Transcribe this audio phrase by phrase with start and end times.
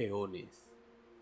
[0.00, 0.72] Eones.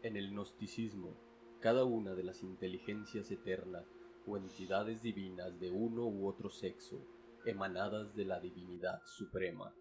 [0.03, 1.17] En el gnosticismo,
[1.61, 3.93] cada una de las inteligencias eternas
[4.25, 7.05] o entidades divinas de uno u otro sexo,
[7.45, 9.75] emanadas de la divinidad suprema.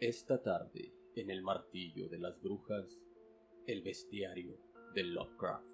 [0.00, 3.00] Esta tarde, en el martillo de las brujas,
[3.66, 4.58] el bestiario
[4.94, 5.64] de Lovecraft.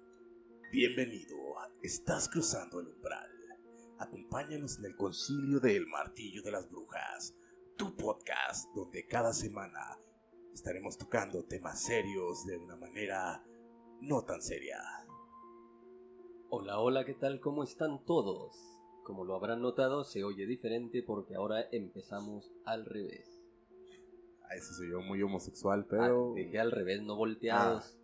[0.71, 1.35] Bienvenido,
[1.83, 3.29] estás cruzando el umbral.
[3.99, 7.35] Acompáñanos en el concilio del martillo de las brujas,
[7.75, 9.99] tu podcast donde cada semana
[10.57, 13.43] estaremos tocando temas serios de una manera
[14.01, 14.79] no tan seria.
[16.49, 17.39] Hola, hola, ¿qué tal?
[17.39, 18.57] ¿Cómo están todos?
[19.03, 23.39] Como lo habrán notado, se oye diferente porque ahora empezamos al revés.
[24.49, 26.31] A ese soy yo muy homosexual, pero...
[26.31, 27.95] Ah, dije al revés, no volteados.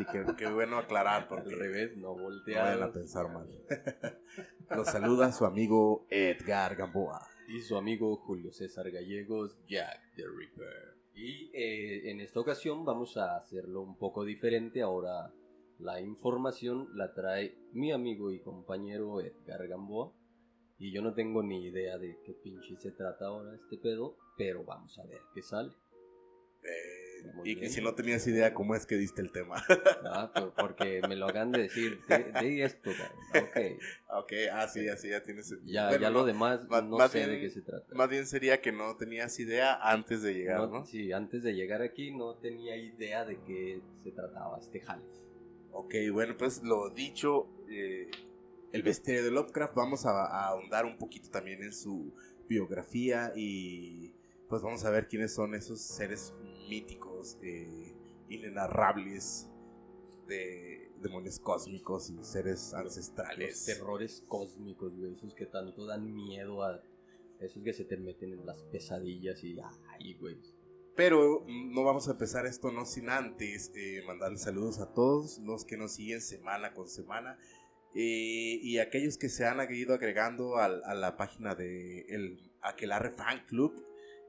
[0.00, 2.68] Y qué, qué bueno aclarar porque al revés, no no volteados.
[2.68, 3.48] vayan a pensar mal.
[4.70, 7.28] Los saluda su amigo Edgar Gamboa.
[7.46, 10.95] y su amigo Julio César Gallegos, Jack the Ripper.
[11.16, 14.82] Y eh, en esta ocasión vamos a hacerlo un poco diferente.
[14.82, 15.32] Ahora
[15.78, 20.12] la información la trae mi amigo y compañero Edgar Gamboa.
[20.78, 24.62] Y yo no tengo ni idea de qué pinche se trata ahora este pedo, pero
[24.62, 25.72] vamos a ver qué sale.
[26.62, 27.60] Eh, Muy y bien.
[27.66, 29.62] que si no tenías idea cómo es que diste el tema.
[30.04, 32.90] Ah, por- porque me lo hagan de decir, de, de esto.
[32.90, 33.56] Ok,
[34.10, 37.26] ok, así, así ya tienes ya, Bueno, ya lo no, demás más- no más sé
[37.26, 37.94] de qué se trata.
[37.94, 40.86] Más bien sería que no tenías idea antes de llegar, No, ¿no?
[40.86, 45.02] Sí, antes de llegar aquí no tenía idea de qué se trataba este jale.
[45.72, 48.10] Ok, bueno, pues lo dicho, eh,
[48.72, 52.14] el bestiario de Lovecraft, vamos a, a ahondar un poquito también en su
[52.48, 54.14] biografía y
[54.48, 56.32] pues vamos a ver quiénes son esos seres
[56.68, 57.05] míticos,
[57.42, 57.94] eh,
[58.28, 59.48] inenarrables,
[60.26, 63.64] de demonios cósmicos y seres Los ancestrales.
[63.64, 66.82] terrores cósmicos, güey, esos que tanto dan miedo a...
[67.38, 69.56] Esos que se te meten en las pesadillas y...
[69.90, 70.36] Ay, güey.
[70.96, 75.64] Pero no vamos a empezar esto no sin antes eh, mandarle saludos a todos los
[75.66, 77.38] que nos siguen semana con semana
[77.94, 83.10] eh, y aquellos que se han ido agregando al- a, la página de el Aquelarre
[83.10, 83.84] Fan Club.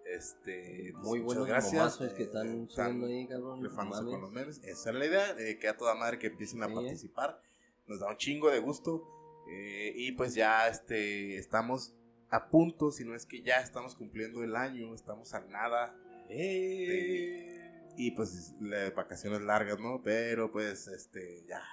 [0.10, 1.74] Este, Muy buenos gracias.
[1.74, 3.62] momazos que eh, están subiendo ahí, cabrón.
[4.10, 4.60] con los memes.
[4.64, 6.74] Esa es la idea, eh, que a toda madre que empiecen a Sí.
[6.74, 7.42] participar.
[7.88, 9.04] Nos da un chingo de gusto.
[9.50, 11.94] eh, y pues ya este, estamos
[12.30, 15.96] a punto, si no es que ya estamos cumpliendo el año, estamos a nada
[16.30, 17.92] ¡Eh!
[17.96, 20.02] y pues las vacaciones largas, ¿no?
[20.04, 21.64] Pero pues este ya.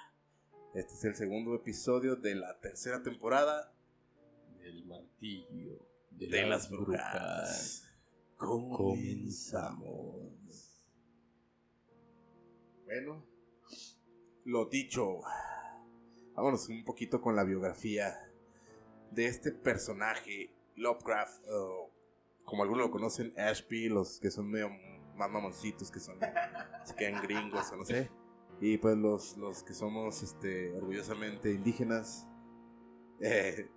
[0.73, 3.73] Este es el segundo episodio de la tercera temporada
[4.61, 7.11] El martillo de, de, las, las brujas.
[7.13, 7.84] brujas.
[8.37, 10.15] Comenzamos.
[12.85, 13.25] Bueno,
[14.45, 15.21] lo dicho.
[16.35, 18.29] Vámonos un poquito con la biografía
[19.11, 21.91] de este personaje, Lovecraft, o
[22.43, 24.69] como algunos lo conocen, Ashby, los que son medio
[25.15, 26.19] más mamoncitos, que son,
[26.83, 28.11] se quedan gringos o no sé.
[28.59, 32.27] Y pues los, los que somos este, orgullosamente indígenas,
[33.21, 33.69] eh,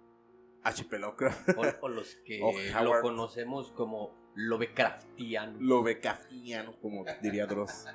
[0.63, 0.99] H.P.
[0.99, 2.53] Lovecraft, O, o los que O
[2.83, 5.59] lo conocemos como Lovecraftiano.
[5.59, 7.87] Lovecraftiano, como diría Dross,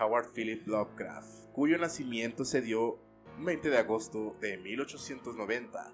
[0.00, 2.98] Howard Philip Lovecraft, cuyo nacimiento se dio
[3.40, 5.92] 20 de agosto de 1890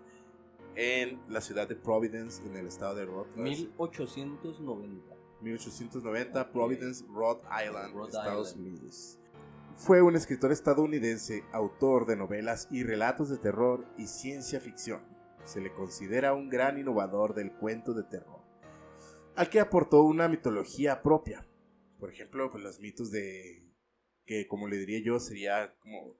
[0.76, 3.48] en la ciudad de Providence, en el estado de Rhode Island.
[3.48, 5.16] 1890.
[5.40, 8.66] 1890, Providence, Rhode Island, Rhode Estados Island.
[8.68, 9.18] Unidos.
[9.74, 15.02] Fue un escritor estadounidense, autor de novelas y relatos de terror y ciencia ficción.
[15.42, 18.41] Se le considera un gran innovador del cuento de terror,
[19.36, 21.46] al que aportó una mitología propia.
[21.98, 23.68] Por ejemplo, pues los mitos de
[24.24, 26.16] que como le diría yo sería como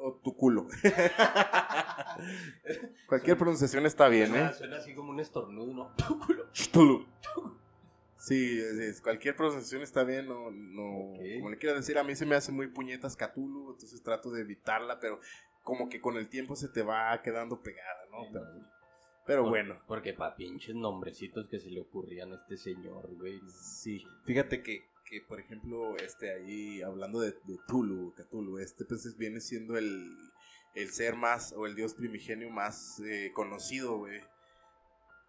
[0.00, 0.66] o tu culo.
[3.08, 4.52] Cualquier pronunciación está bien, ¿eh?
[4.54, 5.94] Suena, así como un estornudo, ¿no?
[8.18, 12.26] Sí, es- cualquier pronunciación está bien, no, no, como le quiero decir, a mí se
[12.26, 15.20] me hace muy puñetas Cthulhu, entonces trato de evitarla, pero
[15.62, 18.18] como que con el tiempo se te va quedando pegada, ¿no?
[18.32, 18.44] Pero.
[19.26, 23.40] Pero Por- bueno, Porque pa' pinches nombrecitos que se le ocurrían a este señor, güey.
[23.48, 29.04] sí, fíjate que, que por ejemplo, este ahí, hablando de, de Tulu, Cthulhu, este pues
[29.06, 30.16] es- viene siendo el,
[30.74, 34.20] el ser más, o el dios primigenio más eh, conocido, güey.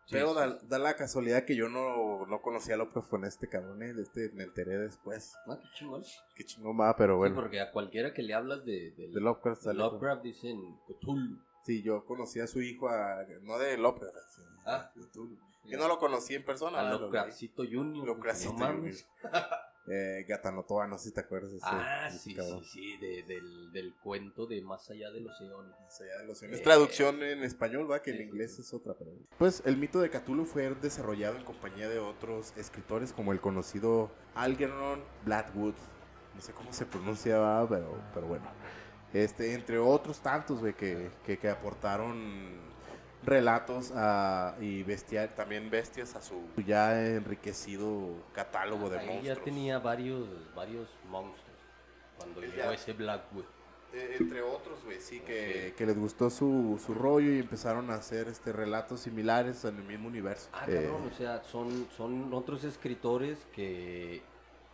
[0.05, 0.65] Sí, Pero sí, da, sí.
[0.69, 3.93] da la casualidad que yo no, no conocía a Lovecraft con este cabrón, ¿eh?
[3.93, 5.35] De este me enteré después.
[5.47, 6.01] Ah, qué chingón.
[6.33, 7.35] Qué chingón va, pero Sí, bueno.
[7.35, 9.73] porque a cualquiera que le hablas de, de, de Lovecraft de.
[9.73, 11.37] Lovecraft dicen Cthulhu.
[11.67, 14.15] Sí, yo conocí a su hijo, a- no de Lovecraft.
[14.33, 14.89] sino Ah.
[14.95, 15.37] Cthulhu.
[15.65, 16.79] Yo no lo conocí en persona.
[16.79, 16.99] A ¿verdad?
[16.99, 18.07] Lo Lovecraftcito Junior.
[18.07, 19.05] Lovecraftcito no mames.
[19.89, 21.51] eh, Gatanotoa, no sé si te acuerdas.
[21.51, 22.63] ese- Ah, ese sí, cabrón.
[22.63, 25.75] sí, sí, de- del, del cuento de Más allá de los eones.
[25.81, 26.59] Más allá de los eones.
[26.61, 28.23] Eh, traducción en español, va, que en sí.
[28.23, 28.93] inglés es otra.
[28.97, 29.11] Pero...
[29.37, 34.09] Pues el mito de Cthulhu fue desarrollado en compañía de otros escritores como el conocido
[34.35, 35.73] Algernon Blackwood.
[36.33, 38.45] No sé cómo se pronunciaba, pero, pero bueno.
[39.13, 42.65] Este, entre otros tantos, güey, que, que, que aportaron
[43.23, 49.37] relatos a- y bestia, también bestias a su ya enriquecido catálogo de Ahí monstruos.
[49.37, 51.57] ya tenía varios, varios monstruos
[52.17, 53.45] cuando Él llegó ya- ese Blackwood.
[53.93, 55.75] Eh, entre otros, güey, sí, que, Sí.
[55.77, 59.83] que les gustó su, su rollo y empezaron a hacer este relatos similares en el
[59.83, 60.49] mismo universo.
[60.51, 64.21] Ah, Eh, cabrón, o sea, son, son otros escritores que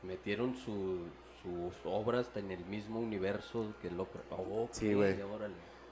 [0.02, 1.06] metieron su-
[1.44, 4.08] sus obras en el mismo universo que lo...
[4.32, 5.16] Oh, Sí, güey.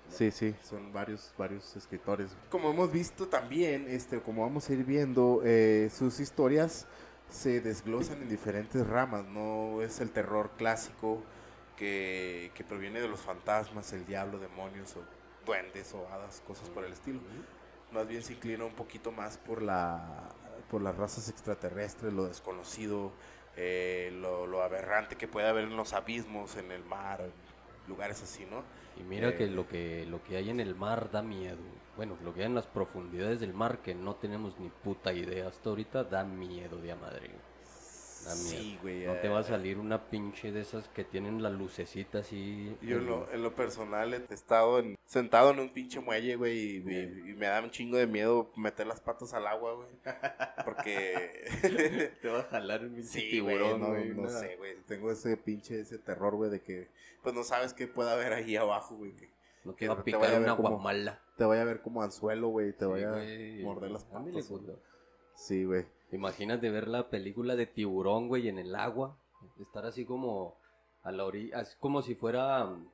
[0.09, 2.35] Sí, sí, son varios, varios escritores.
[2.49, 6.85] Como hemos visto también, este, como vamos a ir viendo, eh, sus historias
[7.29, 9.25] se desglosan en diferentes ramas.
[9.25, 11.21] No es el terror clásico
[11.77, 15.01] que, que proviene de los fantasmas, el diablo, demonios o
[15.45, 17.19] duendes o hadas, cosas por el estilo.
[17.93, 20.29] Más bien se inclina un poquito más por la
[20.69, 23.11] por las razas extraterrestres, lo desconocido,
[23.55, 27.33] eh, lo, lo aberrante que puede haber en los abismos, en el mar,
[27.87, 28.63] lugares así, ¿no?
[28.95, 31.83] Y mira Eh, que lo que lo que hay en el mar da miedo.
[31.95, 35.47] Bueno, lo que hay en las profundidades del mar que no tenemos ni puta idea
[35.47, 37.29] hasta ahorita da miedo de a madre.
[38.29, 39.05] Sí, güey.
[39.05, 42.75] No te eh, va a salir una pinche de esas que tienen la lucecita así.
[42.81, 46.57] Yo en lo, en lo personal he estado en- sentado en un pinche muelle, güey,
[46.59, 49.89] y, y- y me da un chingo de miedo meter las patas al agua, güey.
[50.65, 51.45] Porque...
[52.21, 54.09] te va a jalar un pinche sí, güey, tiburón, no, güey.
[54.09, 54.75] no sé, güey.
[54.87, 56.87] Tengo ese pinche, ese terror, güey, de que
[57.23, 59.11] pues no sabes qué puede haber ahí abajo, güey.
[59.15, 59.29] Que
[59.63, 61.21] No que te va te a picar una guamala.
[61.37, 64.49] te vaya a ver como anzuelo, güey, te Sí, vaya a morder las patas.
[64.49, 64.63] güey.
[65.35, 65.85] Sí, güey.
[66.11, 69.17] Imagínate ver la película de tiburón, güey, en el agua.
[69.59, 70.57] Estar así como
[71.03, 72.87] a la orilla, así como si fuera mm,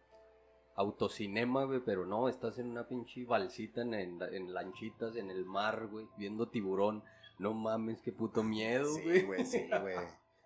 [0.76, 5.46] autocinema, güey, pero no, estás en una pinche balsita en, en, en lanchitas en el
[5.46, 7.04] mar, güey, viendo tiburón.
[7.40, 9.26] No mames, qué puto miedo, Sí, güey.
[9.26, 9.96] güey, sí, güey.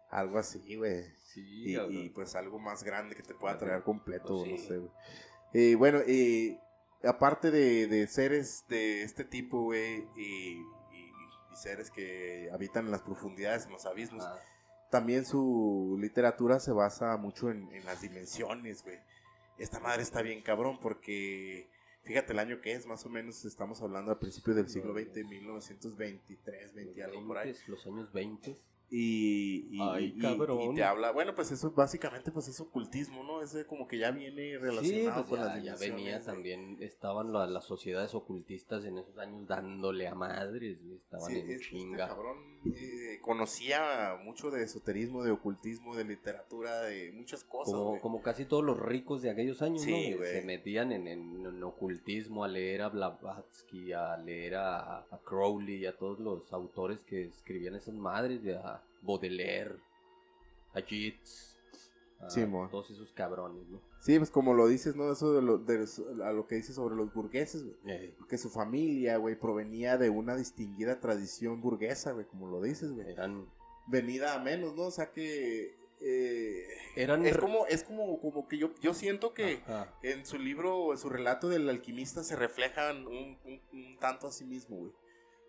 [0.09, 1.03] Algo así, güey.
[1.23, 1.41] Sí,
[1.71, 4.91] y, y, pues algo más grande que te pueda traer completo, Pues no sé, güey.
[5.53, 6.57] Y bueno, y
[7.03, 10.61] aparte de, de seres de este tipo, güey, y,
[11.51, 14.39] y- seres que habitan en las profundidades, en los abismos, Ah,
[14.89, 18.99] también su literatura se basa mucho en, en las dimensiones, güey.
[19.57, 21.69] Esta madre está bien cabrón porque,
[22.03, 25.23] fíjate el año que es, más o menos estamos hablando al principio del siglo XX,
[25.25, 27.49] 1923, 20 y algo por ahí.
[27.49, 28.57] los los años 20.
[28.93, 30.73] Y, y, Ay, y- cabrón.
[30.73, 33.41] y te habla, bueno, pues eso básicamente pues es ocultismo, ¿no?
[33.41, 37.31] Ese como que ya viene Sí, relacionado pues con ya, las ya venía también, estaban
[37.31, 41.67] la- las sociedades ocultistas en esos años dándole a madres, estaban Sí, en es- este
[41.77, 42.09] chinga.
[42.09, 47.73] cabrón eh, conocía mucho de esoterismo, de ocultismo, de literatura, de muchas cosas.
[48.01, 50.23] Como, casi todos los ricos de aquellos años, Sí, ¿no?
[50.25, 55.85] Se metían en, en- en ocultismo a leer a Blavatsky, a leer a, a Crowley,
[55.87, 59.75] a todos los autores que escribían esas madres, y a Baudelaire,
[60.73, 61.57] a Yeats,
[62.19, 63.81] a Sí, todos esos cabrones, ¿no?
[63.99, 65.11] Sí, pues como lo dices, ¿no?
[65.11, 65.85] Eso de lo, de
[66.23, 67.75] a lo que dices sobre los burgueses, güey.
[67.87, 72.91] Eh, Porque su familia, güey, provenía de una distinguida tradición burguesa, güey, como lo dices,
[72.91, 73.11] güey.
[73.11, 73.45] eran,
[73.87, 74.83] Venida a menos, ¿no?
[74.83, 75.75] O sea que...
[75.99, 76.63] eh,
[76.95, 79.93] eran es como, es como, como que yo, yo siento que Ajá.
[80.03, 84.31] en su libro, en su relato del alquimista se reflejan un, un- un tanto a
[84.31, 84.91] sí mismo, güey.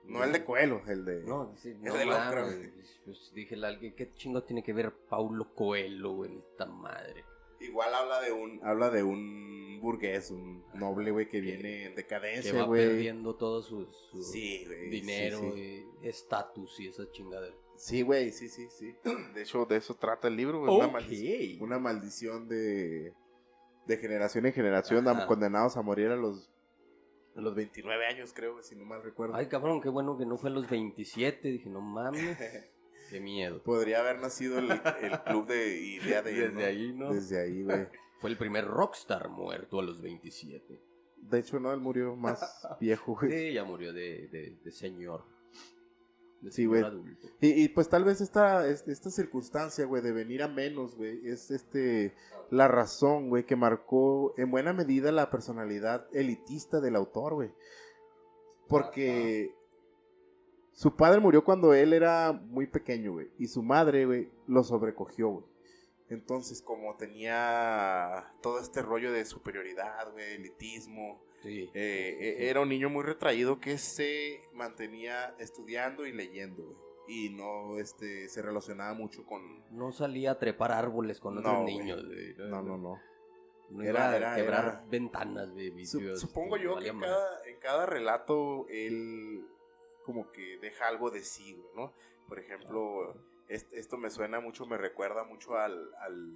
[0.05, 1.23] No el de Coelho, el de...
[1.23, 2.57] No, sí, no de mames, Lovecraft.
[2.57, 2.71] güey.
[3.05, 7.25] Pues dije, la- ¿qué, qué chingo tiene que ver Paulo Coelho, güey, en esta madre?
[7.61, 11.97] Igual habla de un, habla de un burgués, un noble, güey, que viene en Que
[12.03, 12.87] decadencia, va güey.
[12.89, 14.91] perdiendo todo su, su Sí, güey.
[14.91, 17.55] dinero sí, y estatus y esa chingadera.
[17.77, 18.95] Sí, Sí, güey, sí, sí, sí.
[19.35, 20.77] De hecho, de eso trata el libro, güey.
[20.77, 23.13] Una, maldición, una maldición de,
[23.87, 25.27] de generación en generación, Ajá.
[25.27, 26.51] condenados a morir a los,
[27.37, 29.35] a los 29 años, creo, si no mal recuerdo.
[29.35, 31.49] Ay, cabrón, qué bueno que no fue a los 27.
[31.49, 32.39] Dije, no mames,
[33.11, 33.63] qué miedo.
[33.63, 37.13] Podría haber nacido el, el club de idea de Desde ahí, ¿no?
[37.13, 37.87] Desde ahí, güey.
[38.19, 40.81] Fue el primer rockstar muerto a los 27.
[41.17, 43.33] De hecho, no, él murió más viejo, güey.
[43.33, 45.25] Sí, ya murió de, de, de señor.
[46.51, 46.83] Sí, güey.
[47.41, 51.21] Y, y, pues tal vez esta, es- esta circunstancia, güey, de venir a menos, güey,
[51.29, 52.15] es este
[52.51, 57.51] la razón, güey, que marcó en buena medida la personalidad elitista del autor, güey.
[58.69, 59.55] Porque
[60.73, 65.29] su padre murió cuando él era muy pequeño, güey, y su madre, güey, lo sobrecogió,
[65.29, 65.45] güey.
[66.09, 71.71] Entonces, como tenía todo este rollo de superioridad, güey, elitismo, Sí.
[71.75, 72.45] eh, sí, sí.
[72.49, 76.77] era un niño muy retraído que se mantenía estudiando y leyendo, güey.
[77.09, 79.43] y no este se relacionaba mucho con
[79.77, 82.35] No salía a trepar árboles con otros No, niños, güey.
[82.49, 83.01] no no no
[83.71, 87.57] No Era- iba a era- quebrar era- ventanas, vidrios, supongo yo que en cada, en
[87.59, 89.45] cada relato él
[90.05, 91.93] como que deja algo de sí, güey, ¿no?
[92.29, 93.15] Por ejemplo,
[93.49, 96.35] est- esto me suena mucho, me recuerda mucho al, al,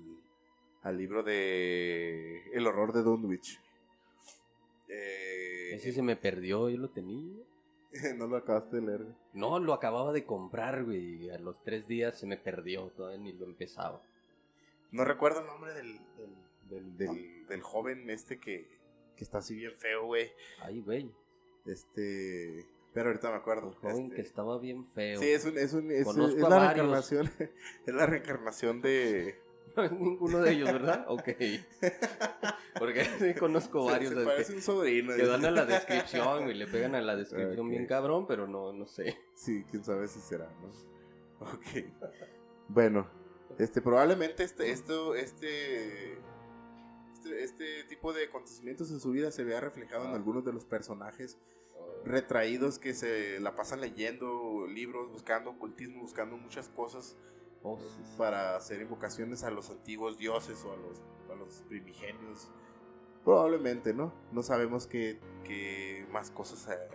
[0.83, 3.61] al libro de El horror de Dunwich.
[4.89, 7.43] Eh, Ese se me perdió, yo lo tenía.
[8.17, 9.03] no lo acabaste de leer.
[9.05, 9.15] güey.
[9.35, 11.31] No, lo acababa de comprar, güey.
[11.31, 14.03] A los tres días se me perdió, todavía ni lo empezaba.
[14.93, 16.37] No recuerdo el nombre del, del,
[16.69, 18.69] del, del- del joven este que,
[19.17, 20.31] que está así bien feo, güey.
[20.63, 21.11] Ay, güey.
[21.67, 22.67] Este...
[22.95, 23.69] Pero ahorita me acuerdo.
[23.69, 25.21] El joven este, que estaba bien feo.
[25.21, 26.75] Sí, es, un, es, un, es, es la varios.
[26.77, 27.31] reencarnación.
[27.87, 29.35] Es la reencarnación de.
[29.77, 31.05] No es ninguno de ellos, ¿verdad?
[31.09, 31.29] Ok.
[32.79, 35.15] Porque sí conozco varios Se así parece que, un sobrino.
[35.15, 38.73] que dan a la descripción y le pegan a la descripción bien cabrón, pero no,
[38.73, 39.17] no sé.
[39.35, 40.69] Sí, quién sabe si será, ¿no?
[41.41, 41.85] Ok.
[42.69, 43.09] Bueno,
[43.59, 46.15] este, probablemente este, esto, este,
[47.13, 50.15] este, este tipo de acontecimientos en su vida se vea reflejado en Ah.
[50.17, 51.39] algunos de los personajes
[52.05, 57.17] retraídos que se la pasan leyendo libros, buscando ocultismo, buscando muchas cosas
[57.63, 58.15] Oh, sí, sí.
[58.17, 62.49] para hacer invocaciones a los antiguos dioses o a los, a los primigenios.
[63.27, 64.13] Probablemente, ¿no?
[64.31, 65.19] No sabemos qué,
[66.13, 66.95] más cosas eh,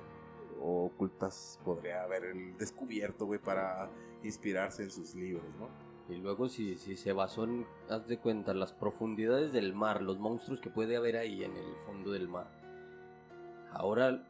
[0.61, 3.89] ocultas podría haber él descubierto, güey, para
[4.23, 5.67] inspirarse en sus libros, ¿no?
[6.07, 10.19] Y luego si, si se basó en, haz de cuenta, las profundidades del mar, los
[10.19, 12.47] monstruos que puede haber ahí en el fondo del mar.
[13.73, 14.25] Ahora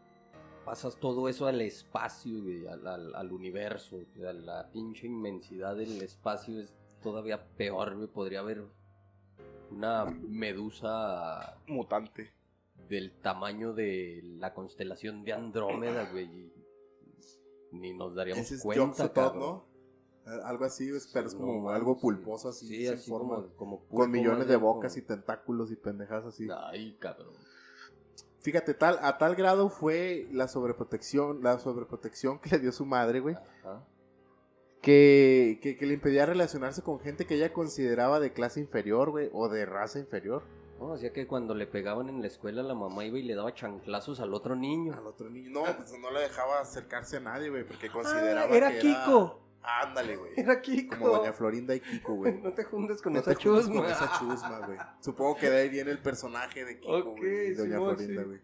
[0.65, 6.75] pasas todo eso al espacio, güey, al, universo, sea, la pinche inmensidad del espacio es
[7.03, 8.07] todavía peor, güey.
[8.07, 8.65] Podría haber
[9.71, 12.31] una medusa Mutante.
[12.89, 16.51] del tamaño de la constelación de Andrómeda, güey.
[17.71, 19.39] Ni nos daríamos Ese es cuenta, cabrón.
[19.39, 19.71] ¿no?
[20.25, 23.95] Eh, Algo así, pero es como algo pulposo así, Sí, así forma, como, como pulpo
[23.95, 26.47] con millones de bocas y tentáculos y pendejas así.
[26.69, 27.33] Ay, cabrón.
[28.41, 33.19] Fíjate, tal, a tal grado fue la sobreprotección, la sobreprotección que le dio su madre,
[33.19, 33.85] güey, Ajá.
[34.81, 39.29] Que, que, que le impedía relacionarse con gente que ella consideraba de clase inferior, güey,
[39.33, 40.43] o de raza inferior.
[40.79, 43.53] No, hacía que cuando le pegaban en la escuela la mamá iba y le daba
[43.53, 44.93] chanclazos al otro niño.
[44.97, 45.51] Al otro niño.
[45.51, 49.39] No, pues no le dejaba acercarse a nadie, güey, porque consideraba Ah, era que Kiko.
[49.61, 50.31] Ándale, güey.
[50.37, 50.97] Era Kiko.
[50.97, 52.33] Como Doña Florinda y Kiko, güey.
[52.41, 53.81] No te juntes con No esa te juntes chusma.
[53.83, 54.79] con esa chusma, güey.
[55.01, 57.49] Supongo que de ahí viene el personaje de Kiko, güey.
[57.49, 58.27] y Doña Simón, Florinda, sí.
[58.27, 58.39] güey.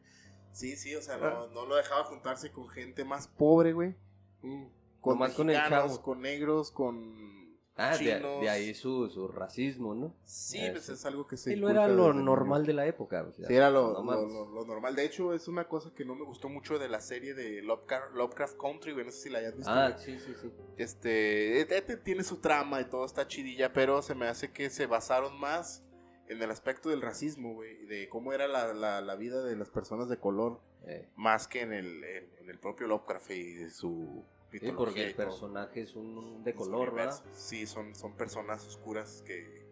[0.51, 1.19] Sí, sí, o sea, Ah.
[1.33, 3.95] no, no lo dejaba juntarse con gente más pobre, güey.
[4.43, 4.65] Mm.
[5.07, 6.01] Con Nomás con el mexicanos, chavo.
[6.03, 7.37] con negros, con
[7.79, 8.41] Ah, de, chinos.
[8.41, 10.15] de ahí su, su racismo, ¿no?
[10.25, 10.71] Sí, Eso.
[10.73, 13.21] pues es algo que se Sí, lo era lo normal de la época.
[13.23, 14.95] o sea, Sí, era lo, lo- lo- lo normal.
[14.95, 18.15] De hecho, es una cosa que no me gustó mucho de la serie de Lovecraft,
[18.15, 19.05] Lovecraft Country, güey.
[19.05, 19.71] No sé si la hayas visto.
[19.71, 20.51] Ah, sí, sí, sí.
[20.77, 24.71] Este, eh, eh, tiene su trama y todo está chidilla, pero se me hace que
[24.71, 25.83] se basaron más
[26.29, 29.55] en el aspecto del racismo, güey, y de cómo era la, la- la vida de
[29.55, 30.59] las personas de color,
[30.89, 35.07] Eh, más que en el, en, en el propio Lovecraft y de su sí, porque
[35.07, 36.93] el personaje es un de color.
[36.93, 37.23] ¿verdad?
[37.33, 39.65] Sí, son, son personas oscuras que,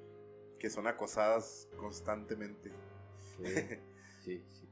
[0.60, 2.72] que son acosadas constantemente.
[3.38, 3.44] Sí,
[4.24, 4.70] sí, sí.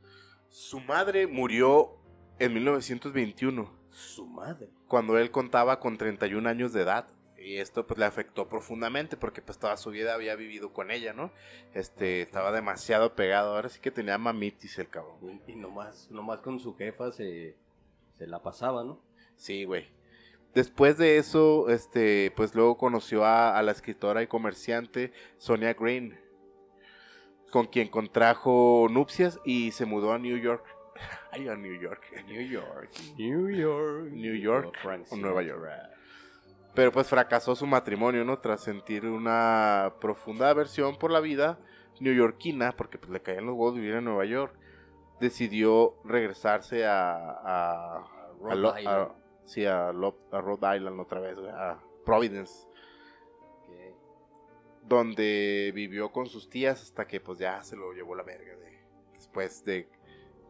[0.50, 1.98] Su madre murió
[2.40, 3.84] en 1921.
[3.90, 4.70] Su madre.
[4.88, 7.08] cuando él contaba con 31 años de edad.
[7.38, 11.12] Y esto pues le afectó profundamente porque pues toda su vida había vivido con ella,
[11.12, 11.30] ¿no?
[11.74, 13.56] Este, estaba demasiado pegado.
[13.56, 15.42] Ahora sí que tenía mamitis el cabrón.
[15.46, 17.58] Y, y nomás, nomás con su jefa se,
[18.18, 19.02] se la pasaba, ¿no?
[19.36, 19.88] Sí, güey.
[20.54, 26.20] Después de eso, este, pues luego conoció a, a la escritora y comerciante Sonia Green,
[27.52, 30.64] con quien contrajo nupcias y se mudó a New York.
[31.32, 32.04] Ay, a New York.
[32.28, 32.92] New York.
[33.18, 34.12] New York.
[34.12, 34.76] New York
[35.12, 35.90] o Nueva Sinatra.
[36.76, 38.40] Pero pues fracasó su matrimonio, ¿no?
[38.40, 41.60] Tras sentir una profunda aversión por la vida
[42.00, 44.56] neoyorquina, porque pues le caían los huevos vivir en Nueva York,
[45.20, 47.98] decidió regresarse a, a,
[48.50, 52.68] a- sí, a, Lo- a Rhode Island otra vez, güey, a Providence,
[53.62, 53.96] Ok.
[54.84, 58.84] donde vivió con sus tías hasta que pues ya se lo llevó la verga de,
[59.14, 59.90] después de,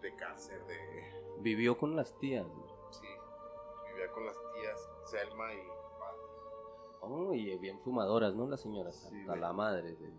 [0.02, 0.80] de cáncer, de...
[1.42, 2.46] Vivió con las tías.
[2.48, 2.70] güey.
[2.92, 3.08] Sí,
[3.92, 5.58] vivía con las tías Selma y...
[7.06, 8.48] Oh, y bien fumadoras, ¿no?
[8.48, 8.96] Las señoras.
[9.10, 9.42] Sí, Hasta güey.
[9.42, 10.14] la madre del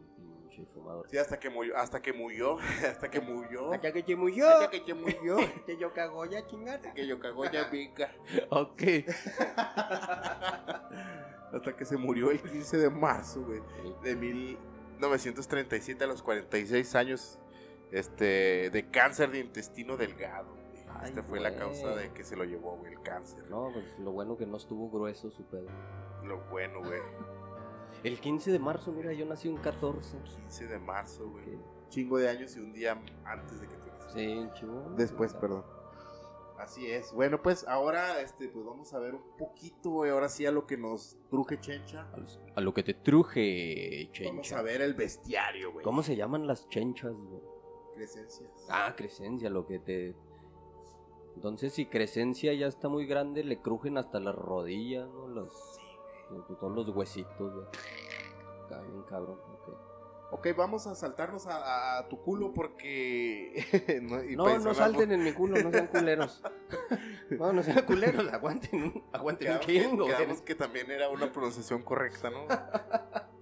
[0.55, 1.09] pinche fumador.
[1.09, 2.59] Sí, hasta que murió, hasta que murió,
[2.91, 3.73] hasta que murió.
[3.73, 4.49] Hasta que murió.
[4.49, 5.37] Hasta que murió.
[5.67, 6.93] Que yo cago ya chingada.
[6.95, 8.13] que yo cagó ya pica.
[8.51, 8.83] Ok.
[11.53, 13.61] Hasta que se murió el 15 de marzo, güey.
[14.03, 17.39] De 1937 a los 46 años.
[17.91, 20.57] Este, de cáncer de intestino delgado.
[21.01, 23.45] Ay, Esta fue la causa de que se lo llevó, güey, el cáncer.
[23.51, 25.67] No, pues lo bueno que no estuvo grueso su pedo.
[26.25, 27.01] Lo bueno, güey.
[28.05, 30.19] El 15 de marzo, mira, yo nací un 14.
[30.23, 31.59] 15 de marzo, güey.
[31.89, 33.91] Chingo de años y un día antes de que tú.
[34.15, 34.91] Sí, chivo.
[34.97, 35.65] Después, perdón.
[36.59, 37.13] Así es.
[37.13, 40.67] Bueno, pues ahora este, pues vamos a ver un poquito, güey, ahora sí a lo
[40.67, 42.09] que nos truje Chencha.
[42.13, 44.59] A, los- a lo que te truje, Vamos chencha.
[44.59, 45.85] a ver el bestiario, güey.
[45.85, 47.43] ¿Cómo se llaman las chenchas, güey?
[47.95, 48.51] Presencias.
[48.69, 50.15] Ah, Crescencia, lo que te...
[51.37, 55.27] Entonces, si Crescencia ya está muy grande, le crujen hasta las rodillas, ¿no?
[55.29, 55.53] Los...
[56.61, 57.67] Todos los huesitos, güey.
[58.63, 59.75] Está bien cabrón, ok.
[60.31, 64.01] Ok, vamos a saltarnos a, tu culo porque...
[64.03, 66.43] no, y No, pues, no salten en mi culo, no sean culeros.
[67.31, 72.29] No, no sean culeros, aguanten, aguanten un chingo, quedamos que también era una pronunciación correcta,
[72.31, 72.45] ¿no?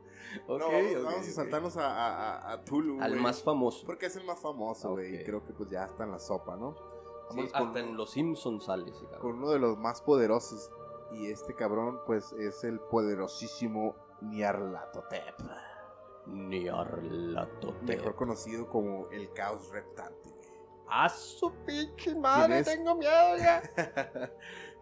[0.46, 3.84] Ok, no, vamos, a saltarnos a, a, a- a Tulu, Al más famoso.
[3.86, 5.16] Porque es el más famoso, güey.
[5.20, 6.74] Y creo que pues ya está en la sopa, ¿no?
[7.32, 9.20] Sí, hasta en Los Simpsons sale ese cabrón.
[9.20, 10.70] con uno de los más poderosos.
[11.14, 15.40] Y este cabrón, pues, es el poderosísimo Nyarlathotep.
[16.26, 17.82] Niarlatotep.
[17.82, 20.30] Mejor conocido como el Caos Reptante.
[20.88, 22.62] ¡A su pinche ¿Quién madre!
[22.64, 23.62] Tengo miedo ya.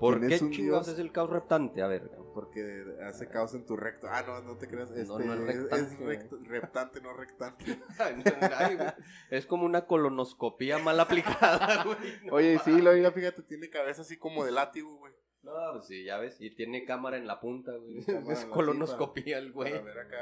[0.00, 1.82] ¿Por ¿Quién qué chingados es el caos reptante?
[1.82, 4.06] A ver, Porque hace caos en tu recto.
[4.10, 4.90] Ah, no, no te creas.
[4.90, 7.64] Este, No, no es es, rectante, es recto- reptante, no rectante.
[7.98, 8.88] Ay, güey.
[9.30, 11.96] es como una colonoscopía mal aplicada, güey.
[12.24, 15.12] No Oye, sí, lo mira, fíjate, tiene cabeza así como de látigo, güey.
[15.42, 16.40] No, pues sí, ya ves.
[16.40, 17.98] Y tiene cámara en la punta, güey.
[18.30, 19.70] Es colonoscopía el güey.
[19.72, 20.16] Para ver acá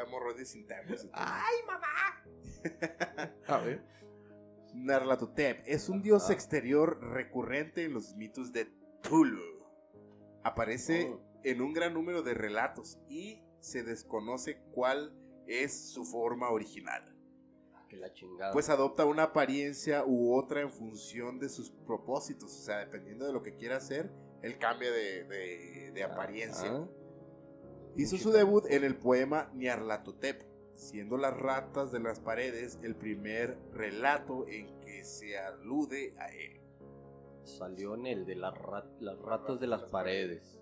[0.54, 1.04] internos.
[1.04, 1.14] y todo.
[1.14, 1.88] ¡Ay, mamá!
[3.46, 3.82] A ver.
[4.74, 6.32] Nyarlathotep es un dios Ah.
[6.32, 8.66] exterior recurrente en los mitos de
[9.02, 9.40] Tulu.
[10.44, 11.20] Aparece Oh.
[11.44, 15.12] en un gran número de relatos y se desconoce cuál
[15.46, 17.14] es su forma original.
[17.88, 18.52] Que la chingada.
[18.52, 22.52] Pues adopta una apariencia u otra en función de sus propósitos.
[22.54, 26.70] O sea, dependiendo de lo que quiera hacer, él cambia de, de- de apariencia.
[26.70, 26.86] Ah,
[27.96, 30.42] Hizo su debut en el poema Nyarlathotep,
[30.78, 36.60] siendo las ratas de las paredes el primer relato en que se alude a él.
[37.42, 40.60] Salió en el de las, rat- las ratas de las paredes.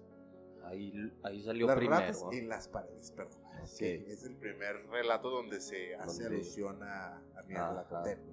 [0.64, 2.00] Ahí, ahí salió Las primero.
[2.00, 2.32] ratas ¿no?
[2.32, 3.40] en las paredes, perdón.
[3.64, 8.18] Sí, es el primer relato donde se hace Donde- alusión a, a Nyarlathotep.
[8.18, 8.32] Ajá.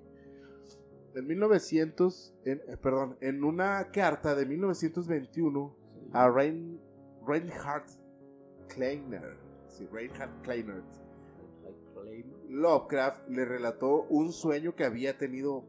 [1.16, 6.10] En 1900, en- eh, perdón, en una carta de 1921 Sí.
[6.14, 6.80] a Rein,
[7.28, 7.86] Reinhard
[8.70, 10.82] Kleiner, sí, Reinhard Kleiner,
[12.50, 15.66] Lovecraft le relató un sueño que había tenido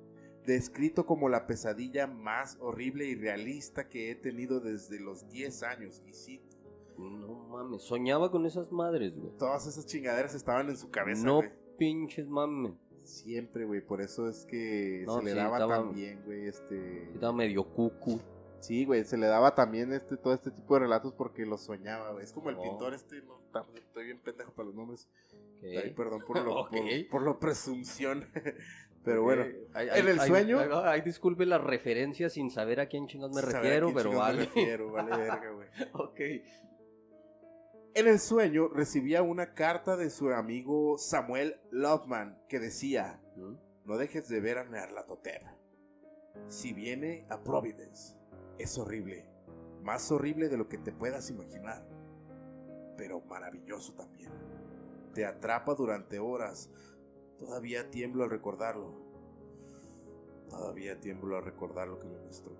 [0.46, 6.02] descrito como la pesadilla más horrible y realista que he tenido desde los 10 años.
[6.06, 6.42] Y sí,
[6.98, 9.32] No mames, soñaba con esas madres, güey.
[9.38, 11.40] todas esas chingaderas estaban en su cabeza, No
[11.78, 12.72] pinches mames.
[13.02, 13.80] Siempre, güey.
[13.82, 17.10] Por eso es que No, se le daba estaba- también, güey, este...
[17.12, 18.18] Estaba medio cucu.
[18.66, 22.12] Sí, güey, se le daba también este todo este tipo de relatos porque los soñaba,
[22.12, 22.24] güey.
[22.24, 22.62] Es como el Oh.
[22.62, 23.38] pintor este, no,
[23.74, 25.08] estoy bien pendejo para los nombres.
[25.96, 28.26] Perdón por lo, por, por lo presunción.
[29.04, 33.42] Pero bueno, en el sueño- Ay, disculpe las referencias sin saber a quién chingados me
[33.42, 34.38] refiero, pero vale.
[34.38, 35.68] me refiero, vale verga, güey.
[35.92, 36.20] ok.
[37.96, 43.54] En el sueño recibía una carta de su amigo Samuel Loveman que decía, ¿Mm?
[43.84, 45.42] no dejes de ver a Nyarlathotep.
[46.48, 48.16] Si viene a Providence,
[48.58, 49.26] es horrible,
[49.82, 51.86] más horrible de lo que te puedas imaginar,
[52.96, 54.30] pero maravilloso también.
[55.14, 56.70] Te atrapa durante horas,
[57.38, 59.02] todavía tiemblo al recordarlo.
[60.48, 62.52] Todavía tiemblo al recordar lo que me mostró.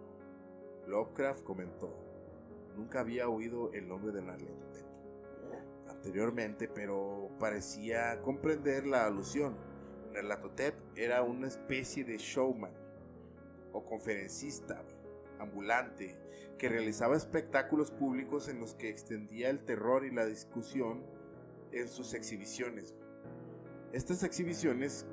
[0.87, 1.94] Lovecraft comentó,
[2.76, 4.87] nunca había oído el nombre de Nyarlathotep
[5.88, 9.57] anteriormente, pero parecía comprender la alusión.
[10.12, 12.72] Nyarlathotep era una especie de showman
[13.72, 14.85] o conferencista
[15.44, 16.18] ambulante
[16.59, 21.04] que realizaba espectáculos públicos en los que extendía el terror y la discusión
[21.72, 22.94] en sus exhibiciones.
[23.92, 25.07] Estas exhibiciones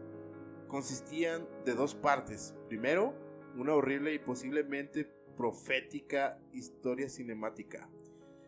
[0.67, 2.55] consistían de dos partes.
[2.67, 3.13] Primero,
[3.55, 7.89] una horrible y posiblemente profética historia cinemática.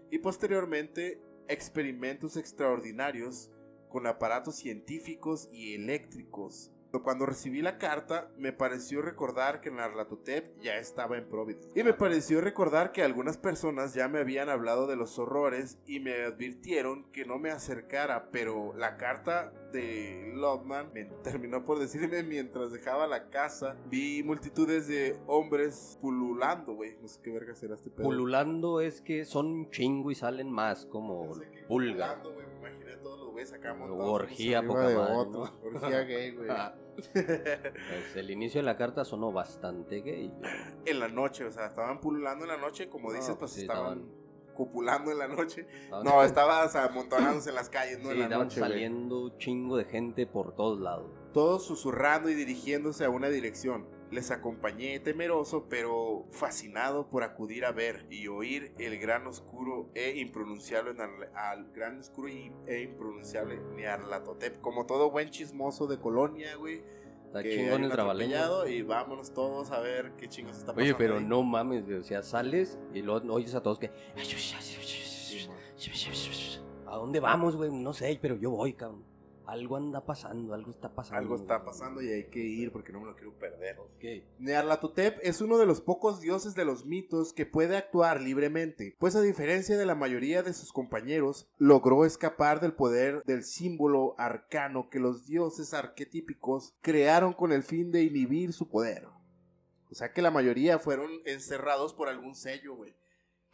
[0.10, 3.52] Y posteriormente, experimentos extraordinarios
[3.90, 6.72] con aparatos científicos y eléctricos.
[7.02, 11.80] Cuando recibí la carta, me pareció recordar que Nyarlathotep ya estaba en Providence.
[11.80, 16.00] Y me pareció recordar que algunas personas ya me habían hablado de los horrores y
[16.00, 22.24] me advirtieron que no me acercara, pero la carta de Loveman me terminó por decirme
[22.24, 26.96] mientras dejaba la casa, vi multitudes de hombres pululando, güey.
[27.02, 28.04] No sé qué verga será este pedo.
[28.04, 31.32] Pululando es que son chingo y salen más, como
[31.68, 32.36] pululando,
[33.52, 34.10] acá montados.
[34.10, 35.54] Orgía arriba poca de madre, otros.
[35.54, 35.68] ¿no?
[35.82, 36.50] Orgía gay, güey.
[37.14, 40.30] Pues el inicio de la carta sonó bastante gay.
[40.38, 40.52] güey.
[40.86, 43.52] en la noche, o sea, estaban pululando en la noche, como No, dices, pues pues
[43.54, 44.06] sí, estaban
[44.56, 45.66] copulando en la noche.
[45.86, 48.60] Estaban- No, estaba, o sea, amontonándose en las calles, no Sí, en la estaban noche,
[48.60, 48.72] güey.
[48.72, 51.12] saliendo chingo de gente por todos lados.
[51.34, 53.88] Todos susurrando y dirigiéndose a una dirección.
[54.14, 60.20] Les acompañé temeroso, pero fascinado por acudir a ver y oír el gran oscuro e
[60.20, 60.96] impronunciable
[61.34, 62.28] al gran oscuro
[62.68, 64.62] e impronunciable Nearlatotep.
[64.62, 66.84] Como todo buen chismoso de colonia, güey.
[67.26, 70.84] Está chingón el atropellado y vámonos todos a ver qué chingos está pasando.
[70.84, 71.26] Oye, pero ahí.
[71.26, 73.90] no mames, güey, o sea, sales y luego oyes a todos que...
[76.86, 77.72] ¿A dónde vamos, güey?
[77.72, 79.13] No sé, pero yo voy, cabrón.
[79.46, 81.20] Algo anda pasando, algo está pasando.
[81.20, 83.78] Algo está pasando y hay que ir porque no me lo quiero perder.
[83.80, 84.26] Ok.
[84.40, 89.16] Nearlatotep es uno de los pocos dioses de los mitos que puede actuar libremente, pues
[89.16, 94.90] a diferencia de la mayoría de sus compañeros, logró escapar del poder del símbolo arcano
[94.90, 99.08] que los dioses arquetípicos crearon con el fin de inhibir su poder.
[99.92, 102.96] O sea que la mayoría fueron encerrados por algún sello, güey.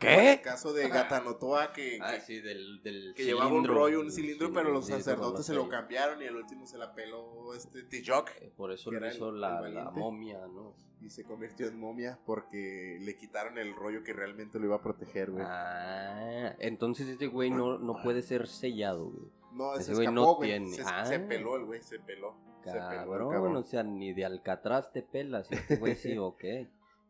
[0.01, 3.99] En El caso de Gatanotoa que, Ah, que- sí, del, del que llevaba un rollo,
[3.99, 7.83] un cilindro, pero los sacerdotes se lo cambiaron y el último se la peló este
[7.83, 8.29] Tijok.
[8.41, 10.73] Eh, Por eso el- hizo el la, momia, ¿no?
[11.01, 14.81] Y se convirtió en momia porque le quitaron el rollo que realmente lo iba a
[14.81, 15.43] proteger, güey.
[15.47, 19.31] Ah, entonces este güey no, no puede ser sellado, güey.
[19.53, 20.67] no, ese se güey no tiene.
[20.69, 21.05] Se, Ah.
[21.05, 22.35] se peló el güey, se peló.
[22.63, 23.55] Se peló el Cabrón, cabrón.
[23.55, 25.49] o sea, ni de Alcatraz te pelas.
[25.51, 26.43] Este güey sí, ok.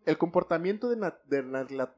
[0.10, 0.96] El comportamiento de,
[1.28, 1.44] de,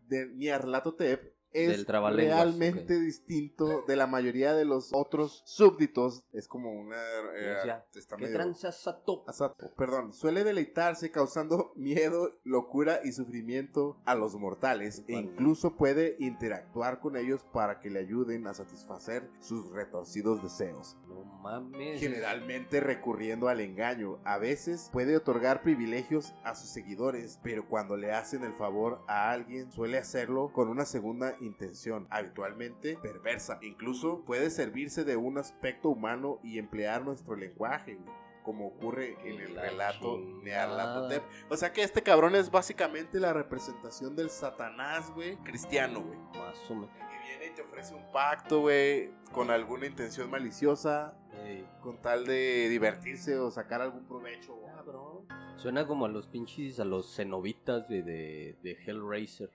[0.09, 6.23] de es realmente distinto de la mayoría de los otros súbditos.
[6.31, 6.97] Es como una...
[7.35, 9.23] eh, sea, está ¿Qué medio- tranza Sato?
[9.27, 16.15] Asato, perdón, suele deleitarse causando miedo, locura y sufrimiento a los mortales e incluso puede
[16.19, 20.97] interactuar con ellos para que le ayuden a satisfacer sus retorcidos deseos.
[21.07, 21.99] No mames.
[21.99, 28.11] Generalmente recurriendo al engaño, a veces puede otorgar privilegios a sus seguidores, pero cuando le
[28.11, 33.59] hacen el favor a alguien suele hacerlo con una segunda intención, habitualmente perversa.
[33.61, 37.97] Incluso puede servirse de un aspecto humano y emplear nuestro lenguaje.
[38.43, 40.41] Como ocurre en el la relato chingada.
[40.43, 41.23] Nearlatotep.
[41.49, 46.17] O sea que este cabrón es básicamente la representación del Satanás, güey, cristiano, güey.
[46.17, 46.89] Más o menos.
[46.97, 52.25] Que viene y te ofrece un pacto, güey, con alguna intención maliciosa, Ey, con tal
[52.25, 54.59] de divertirse o sacar algún provecho.
[54.75, 55.27] cabrón.
[55.57, 59.51] Suena como a los pinches, a los cenobitas de, de, de Hellraiser.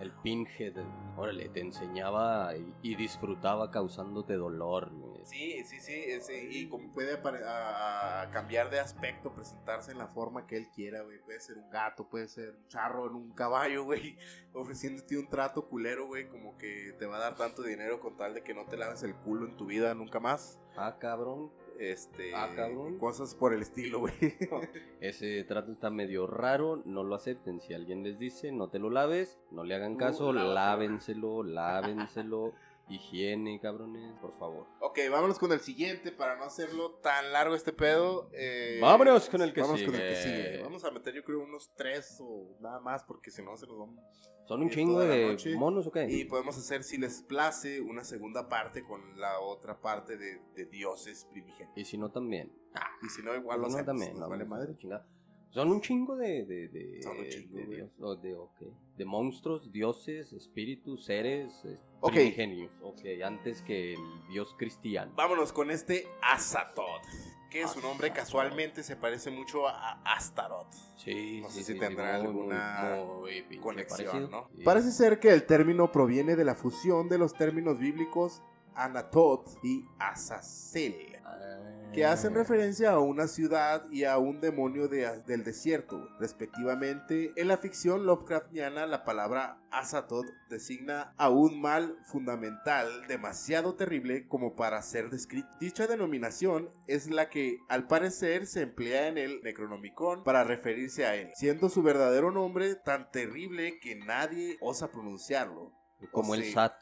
[0.00, 0.74] El Pinhead.
[1.16, 4.90] órale, te enseñaba y, y disfrutaba causándote dolor.
[5.24, 10.56] Sí, sí, sí, y como puede a cambiar de aspecto, presentarse en la forma que
[10.56, 11.18] él quiera, güey.
[11.18, 14.16] Puede ser un gato, puede ser un charro en un caballo, güey.
[14.54, 18.34] Ofreciéndote un trato culero, güey, como que te va a dar tanto dinero con tal
[18.34, 20.58] de que no te laves el culo en tu vida nunca más.
[20.76, 21.52] Ah, cabrón.
[21.80, 22.50] Este, Ah,
[22.98, 24.12] cosas por el estilo, güey.
[25.00, 27.60] Ese trato está medio raro, no lo acepten.
[27.62, 30.54] Si alguien les dice, no te lo laves, no le hagan Tú caso, lávatelo.
[30.54, 32.52] lávenselo, lávenselo.
[32.90, 34.66] Higiene, cabrones, por favor.
[34.80, 38.28] ok, vámonos con el siguiente para no hacerlo tan largo este pedo.
[38.32, 40.44] eh, Vámonos con el que vámonos con el que sigue.
[40.52, 40.62] sigue.
[40.62, 43.78] Vamos a meter yo creo unos tres o nada más porque si no se nos
[43.78, 44.04] vamos
[44.46, 46.08] ¿Son un chingo de monos o qué?
[46.10, 50.66] Y podemos hacer, si les place, una segunda parte con la otra parte de, de
[50.66, 51.76] dioses primigenios.
[51.76, 52.52] Y si no, también.
[52.74, 54.18] Ah, Y si no, igual lo no, hacemos, también.
[54.18, 54.76] no, vale madre.
[54.76, 55.06] chingada.
[55.50, 56.44] Son un chingo de.
[56.44, 57.76] de, de Son un chingo, de, güey.
[57.78, 58.60] dios- de, ok.
[58.96, 62.12] de monstruos, dioses, espíritus, seres, es- Ok.
[62.12, 62.70] primigenios.
[62.82, 65.12] Ok, antes que el dios cristiano.
[65.16, 67.02] Vámonos con este Azatoth,
[67.50, 70.72] que su nombre casualmente se parece mucho a Astaroth.
[70.96, 74.28] Sí, No sí, sé si sí, tendrá alguna muy, muy pinche conexión, parecido.
[74.28, 74.48] ¿no?
[74.56, 74.62] Sí.
[74.62, 78.42] Parece ser que el término proviene de la fusión de los términos bíblicos
[78.84, 81.16] Anatot y Azazel.
[81.24, 81.66] Ah.
[81.92, 87.32] que hacen referencia a una ciudad y a un demonio de- del desierto, respectivamente.
[87.36, 94.54] En la ficción Lovecraftiana, la palabra Azatoth designa a un mal fundamental demasiado terrible como
[94.54, 95.48] para ser descrito.
[95.60, 101.16] Dicha denominación es la que, al parecer, se emplea en el Necronomicon para referirse a
[101.16, 105.72] él, siendo su verdadero nombre tan terrible que nadie osa pronunciarlo.
[106.12, 106.72] Como o el SAT.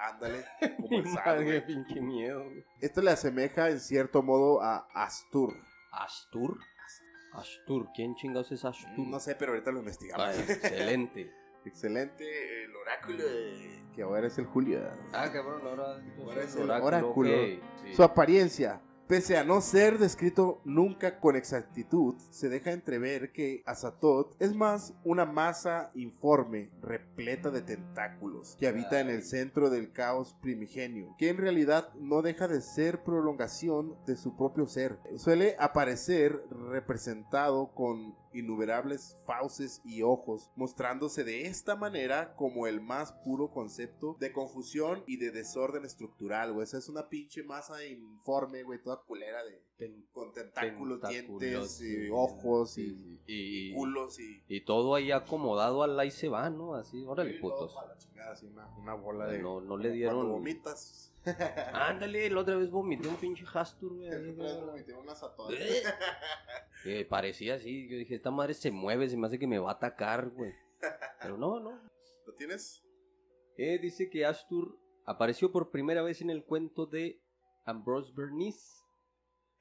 [0.00, 0.44] Ándale,
[0.78, 2.44] como el SAT, Madre, pinche miedo.
[2.44, 2.64] güey.
[2.80, 5.54] Esto le asemeja en cierto modo a Astur.
[5.92, 6.58] Astur.
[7.32, 8.88] Astur, ¿quién chingados es Astur?
[8.98, 10.26] No sé, pero ahorita lo investigamos.
[10.26, 11.32] Ah, excelente.
[11.66, 13.18] Excelente, el oráculo.
[13.22, 14.96] de- Que ahora es el Julia.
[15.12, 17.42] Ah, cabrón, ahora, Ahora es el el oráculo.
[17.42, 17.94] ok, sí.
[17.94, 18.80] Su apariencia.
[19.10, 24.94] Pese a no ser descrito nunca con exactitud, se deja entrever que Azatoth es más
[25.02, 31.28] una masa informe, repleta de tentáculos, que habita en el centro del caos primigenio, que
[31.28, 35.00] en realidad no deja de ser prolongación de su propio ser.
[35.16, 43.12] Suele aparecer representado con innumerables fauces y ojos, mostrándose de esta manera como el más
[43.12, 46.64] puro concepto de confusión y de desorden estructural, güey.
[46.64, 49.70] Esa es una pinche masa informe, güey, toda culera de
[50.12, 56.28] con tentáculos, dientes, y ojos y, culos y y todo ahí acomodado al ahí se
[56.28, 56.74] va, ¿no?
[56.74, 57.74] Así, órale, putos.
[58.76, 61.12] una, bola de no, no le dieron vomitas.
[61.72, 64.10] Ándale, la otra vez vomité un pinche Hastur, güey.
[64.36, 65.14] vomité una
[66.82, 67.88] Que parecía así.
[67.88, 70.52] Yo dije, esta madre se mueve, se me hace que me va a atacar, güey.
[71.20, 71.70] Pero no, no.
[72.26, 72.82] ¿Lo tienes?
[73.56, 77.20] Eh, dice que Astur apareció por primera vez en el cuento de
[77.64, 78.82] Ambrose Bernice.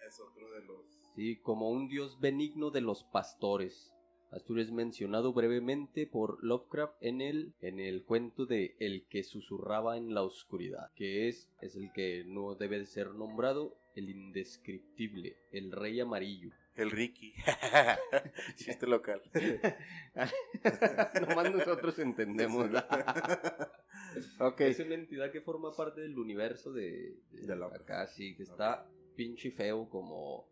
[0.08, 0.86] Es otro de los.
[1.16, 3.94] Sí, como un dios benigno de los pastores.
[4.32, 9.98] Astur es mencionado brevemente por Lovecraft en el, en el cuento de El que susurraba
[9.98, 15.36] en la oscuridad, que es, es el que no debe de ser nombrado, el indescriptible,
[15.52, 16.52] el rey amarillo.
[16.76, 17.34] El Ricky.
[18.56, 19.22] Chiste local.
[21.28, 22.70] Nomás nosotros entendemos.
[24.40, 24.72] okay.
[24.72, 28.88] Es una entidad que forma parte del universo de, de, la acá, sí, que está
[29.16, 30.48] pinche feo como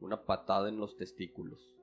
[0.00, 1.78] una patada en los testículos.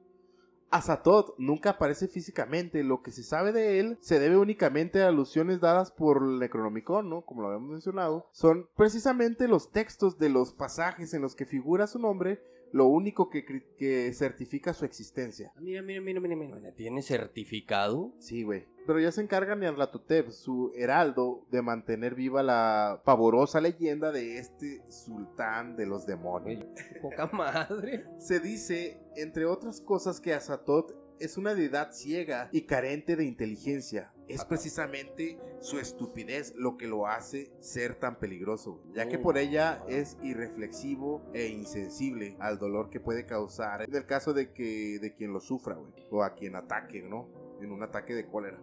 [0.71, 5.61] Azatoth nunca aparece físicamente, lo que se sabe de él se debe únicamente a alusiones
[5.61, 7.21] dadas por el Necronomicon, ¿no?
[7.21, 8.27] Como lo habíamos mencionado.
[8.33, 12.41] Son precisamente los textos de los pasajes en los que figura su nombre
[12.75, 13.45] lo único que,
[13.77, 15.53] que certifica su existencia.
[15.55, 18.11] Ah, mira, mira, mira, mira, mira, ¿tiene certificado?
[18.19, 18.65] Sí, güey.
[18.85, 24.83] Pero ya se encarga Nyarlathotep, su heraldo, de mantener viva la pavorosa leyenda de este
[24.89, 26.65] sultán de los demonios.
[27.01, 28.07] poca madre.
[28.19, 34.11] Se dice, entre otras cosas, que Azatoth es una deidad ciega y carente de inteligencia.
[34.27, 39.83] Es precisamente su estupidez lo que lo hace ser tan peligroso, ya que por ella
[39.87, 45.13] es irreflexivo e insensible al dolor que puede causar en el caso de que de
[45.13, 45.77] quien lo sufra,
[46.09, 47.29] o a quien ataque, ¿no?
[47.61, 48.59] En un ataque de cólera.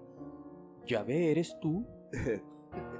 [0.87, 1.87] Ya ve, eres tú.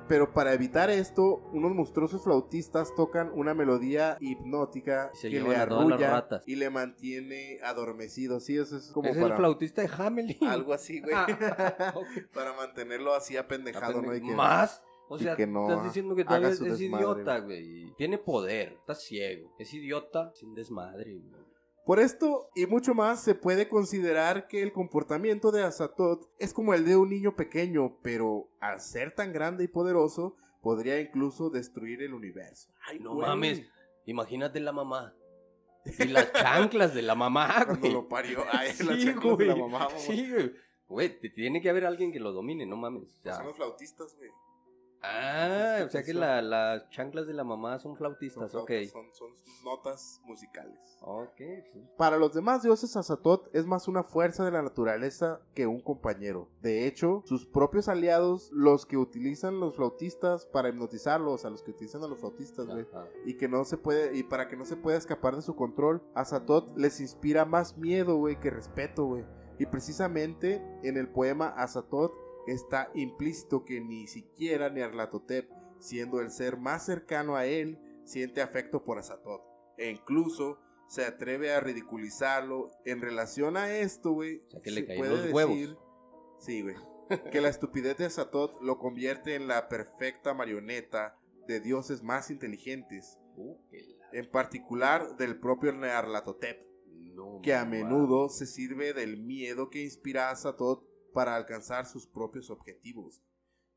[0.09, 6.57] Pero para evitar esto, unos monstruosos flautistas tocan una melodía hipnótica que le arrulla y
[6.57, 8.41] le mantiene adormecido.
[8.41, 10.45] Sí, eso es como es el flautista de Hamelin.
[10.47, 11.15] Algo así, güey.
[11.15, 11.27] Ah,
[12.35, 14.13] para mantenerlo así apendejado, ¿no?
[14.35, 14.83] ¿Más?
[15.09, 17.95] O sea, estás diciendo que tal vez es idiota, güey.
[17.97, 19.55] Tiene poder, está ciego.
[19.59, 21.43] Es idiota sin desmadre, güey.
[21.85, 26.75] Por esto y mucho más se puede considerar que el comportamiento de Azatoth es como
[26.75, 32.03] el de un niño pequeño, pero al ser tan grande y poderoso, podría incluso destruir
[32.03, 32.71] el universo.
[32.87, 33.63] Ay, no mames,
[34.07, 35.13] imagínate la mamá.
[35.99, 37.81] Y las chanclas de la mamá, güey.
[37.81, 40.53] Cuando lo parió, ay, sí, las chanclas de la mamá, Sí, güey.
[40.87, 43.19] Güey, tiene que haber alguien que lo domine, no mames.
[43.23, 44.31] Pues son los flautistas, güey.
[45.03, 48.71] Ah, o sea que las chanclas de la mamá son flautistas, ok.
[48.91, 49.31] Son,
[49.65, 50.79] notas musicales.
[51.01, 51.41] Ok.
[51.97, 56.49] Para los demás dioses, Azatoth es más una fuerza de la naturaleza que un compañero.
[56.61, 61.73] De hecho, sus propios aliados, los que utilizan los flautistas para hipnotizarlos, a los que
[61.73, 62.87] utilizan a los flautistas, güey,
[63.25, 66.03] y que no se puede, y para que no se pueda escapar de su control,
[66.15, 69.25] Azatoth les inspira más miedo, güey, que respeto, güey.
[69.59, 72.13] Y precisamente en el poema Azatoth
[72.47, 78.85] está implícito que ni siquiera Nyarlathotep, siendo el ser más cercano a él, siente afecto
[78.85, 79.43] por Azatoth.
[79.77, 84.43] E incluso se atreve a ridiculizarlo en relación a esto, güey.
[84.47, 85.77] O sea, que le caen los huevos.
[86.39, 86.77] Sí, güey.
[87.31, 93.19] que la estupidez de Azatoth lo convierte en la perfecta marioneta de dioses más inteligentes.
[93.37, 93.57] Uh,
[94.13, 96.67] en particular del propio Nyarlathotep.
[97.43, 102.51] que a menudo se sirve del miedo que inspira a Azatoth para alcanzar sus propios
[102.51, 103.23] objetivos.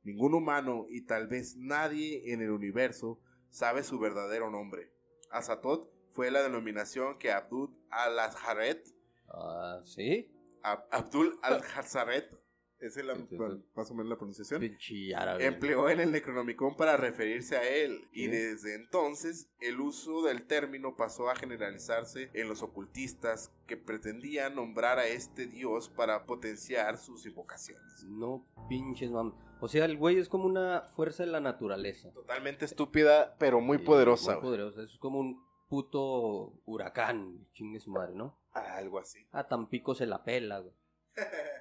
[0.03, 3.19] Ningún humano y tal vez nadie en el universo
[3.49, 4.91] sabe su verdadero nombre.
[5.31, 8.87] Azatoth fue la denominación que Abdul al-Hazaret
[9.27, 10.31] ah, ¿sí?
[10.61, 12.29] Abdul al-Hazaret
[12.79, 13.07] es el,
[13.75, 14.63] más o menos la pronunciación.
[15.39, 18.07] Empleó en el Necronomicon para referirse a él.
[18.11, 24.55] Y desde entonces, el uso del término pasó a generalizarse en los ocultistas que pretendían
[24.55, 28.03] nombrar a este dios para potenciar sus invocaciones.
[28.05, 29.33] No pinches, mam.
[29.61, 32.11] O sea, el güey es como una fuerza de la naturaleza.
[32.11, 34.33] Totalmente estúpida, pero muy poderosa.
[34.33, 34.83] Muy poderosa.
[34.83, 38.37] Es como un puto huracán, chingue su madre, ¿no?
[38.53, 39.19] algo así.
[39.31, 40.73] A Tampico se la pela, güey.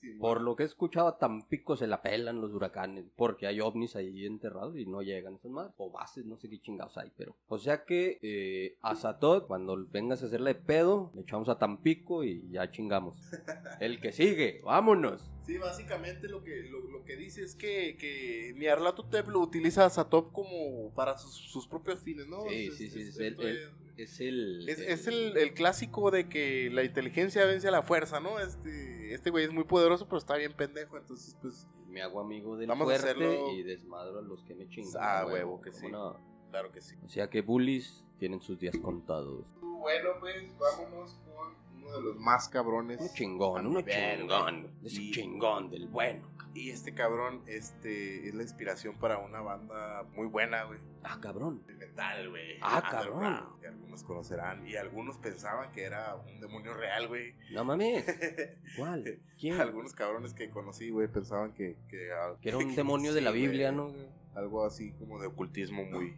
[0.00, 3.60] Sí, Por lo que he escuchado, a Tampico se la pelan los huracanes, porque hay
[3.60, 5.74] ovnis ahí enterrados y no llegan esas madres.
[5.76, 7.34] O bases, no sé qué chingados hay, pero.
[7.48, 12.22] O sea que eh, a Satot, cuando vengas a hacerle pedo, le echamos a Tampico
[12.22, 13.16] y ya chingamos.
[13.80, 15.30] El que sigue, vámonos.
[15.44, 19.90] Sí, básicamente lo que, lo, lo que dice es que, que Nyarlathotep lo utiliza a
[19.90, 22.42] Satop como para sus, sus propios fines, ¿no?
[22.48, 24.66] Sí, Es- sí, sí, es- es el- es- Es el.
[24.68, 28.38] Es, es el, el clásico de que la inteligencia vence a la fuerza, ¿no?
[28.38, 32.56] Este, este güey es muy poderoso, pero está bien pendejo, entonces pues, Me hago amigo
[32.56, 34.92] del Vamos a fuerte hacerlo- y desmadro a los que me chingan.
[35.02, 35.90] Ah, a huevo que ¿cómo sí.
[35.90, 36.16] no?
[36.50, 36.94] claro que sí.
[37.04, 39.46] O sea que bullies tienen sus días contados.
[39.60, 41.54] Bueno, pues vámonos con
[41.88, 43.00] uno de los más cabrones.
[43.00, 44.70] Uno chingón, Nivel, chingón.
[44.84, 46.28] Ese Y- chingón del bueno.
[46.54, 50.80] Y este cabrón este, es la inspiración para una banda muy buena, güey.
[51.04, 51.62] Ah, cabrón.
[51.66, 52.58] De metal, güey.
[52.62, 53.44] Ah, cabrón.
[53.60, 54.66] Que algunos conocerán.
[54.66, 57.34] Y algunos pensaban que era un demonio real, güey.
[57.52, 58.04] No mames.
[58.76, 59.20] ¿Cuál?
[59.38, 59.60] ¿Quién?
[59.60, 61.76] algunos cabrones que conocí, güey, pensaban que...
[61.88, 63.70] Que, ah, Que era un demonio de la Biblia.
[63.70, 63.92] ¿no?
[64.34, 66.16] algo así como de ocultismo muy...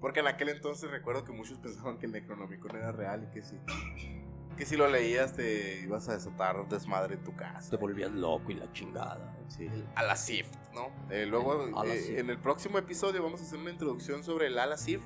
[0.00, 3.42] Porque en aquel entonces recuerdo que muchos pensaban que el Necronomicon era real y que
[3.42, 3.56] sí.
[4.56, 7.70] Que si lo leías te ibas a desatar desmadre en tu casa.
[7.70, 9.36] Te volvías loco y la chingada.
[9.48, 10.88] Sí, el Ala Sift, ¿no?
[11.10, 14.58] Eh, luego, El eh, en el próximo episodio vamos a hacer una introducción sobre el
[14.58, 15.04] Ala Sift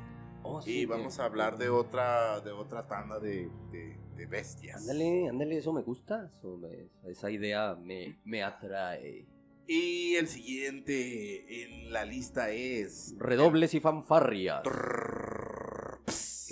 [0.48, 4.26] Oh, y sí, vamos que- a hablar de otra, de otra tanda de, de- de
[4.26, 4.76] bestias.
[4.82, 6.30] Ándale, ándale, eso me gusta.
[6.38, 9.26] Eso me- esa idea me, me atrae.
[9.66, 13.16] Y el siguiente en la lista es...
[13.18, 14.62] Redobles y fanfarrias.
[14.62, 15.45] Trrrr,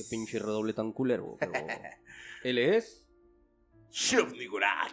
[0.05, 1.37] Qué pinche redoble tan culero.
[1.39, 1.53] Pero
[2.45, 3.07] él es.
[3.91, 4.93] Shub-Niggurath.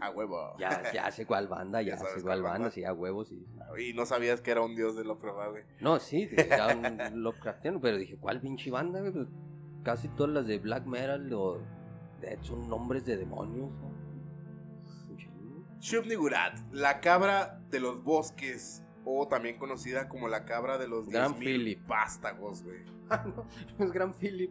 [0.00, 0.56] A huevo.
[0.58, 2.70] Ya, ya sé cuál banda, ya, sé cuál banda, banda.
[2.70, 3.46] sí, a huevos, sí.
[3.78, 5.64] Y no sabías que era un dios de prueba, güey.
[5.80, 9.12] No, sí, era un Lovecraftiano, pero dije, ¿cuál pinche banda, güey?
[9.12, 9.28] Pues
[9.82, 11.62] casi todas las de black metal o
[12.42, 13.70] son nombres de demonios.
[13.70, 13.86] ¿no?
[15.10, 15.64] Un chingo.
[15.80, 21.32] Shub-Niggurath, la cabra de los bosques, o también conocida como la cabra de los Gran
[21.34, 21.86] 10.000 Philip.
[21.86, 22.78] vástagos, güey.
[23.10, 23.46] Ah, no,
[23.84, 24.50] es Gran Philip.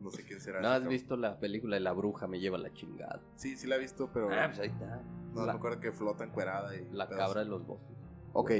[0.00, 0.60] No sé quién será.
[0.60, 0.88] ¿No has cabrón.
[0.90, 3.20] visto la película de la bruja me lleva la chingada?
[3.36, 5.00] Sí, sí la he visto, pero Ah, pues ahí está.
[5.32, 7.96] no la, me acuerdo que flota encuerada y la cabra de los bosques.
[8.32, 8.50] Ok.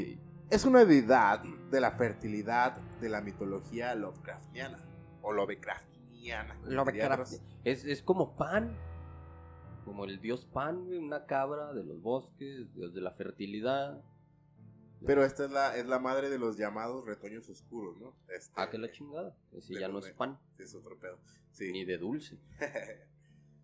[0.50, 4.78] Es una deidad de la fertilidad de la mitología Lovecraftiana.
[5.22, 6.54] O Lovecraftiana.
[6.64, 7.32] Lovecraft.
[7.64, 8.76] Es, es como Pan.
[9.84, 14.00] Como el dios Pan, una cabra de los bosques, dios de la fertilidad.
[15.06, 18.16] Pero esta es la, es la madre de los llamados retoños oscuros, ¿no?
[18.28, 19.36] Este, Ah, que la chingada.
[19.50, 21.18] De ya no es pan, Es otro pedo.
[21.50, 21.70] Sí.
[21.72, 22.38] ni de dulce.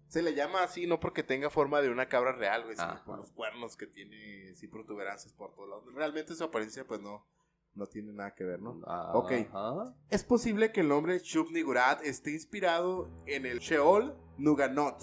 [0.09, 3.18] Se le llama así no porque tenga forma de una cabra real, güey, sino por
[3.18, 5.85] los cuernos que tiene, sí, protuberancias por todos lados.
[5.94, 7.27] Realmente su apariencia, pues no,
[7.74, 8.81] no tiene nada que ver, ¿no?
[8.87, 9.33] Ah, Ok.
[9.53, 9.94] Ajá.
[10.09, 14.96] Es posible que el nombre Shub-Niggurath esté inspirado en el Sheol Nuganot,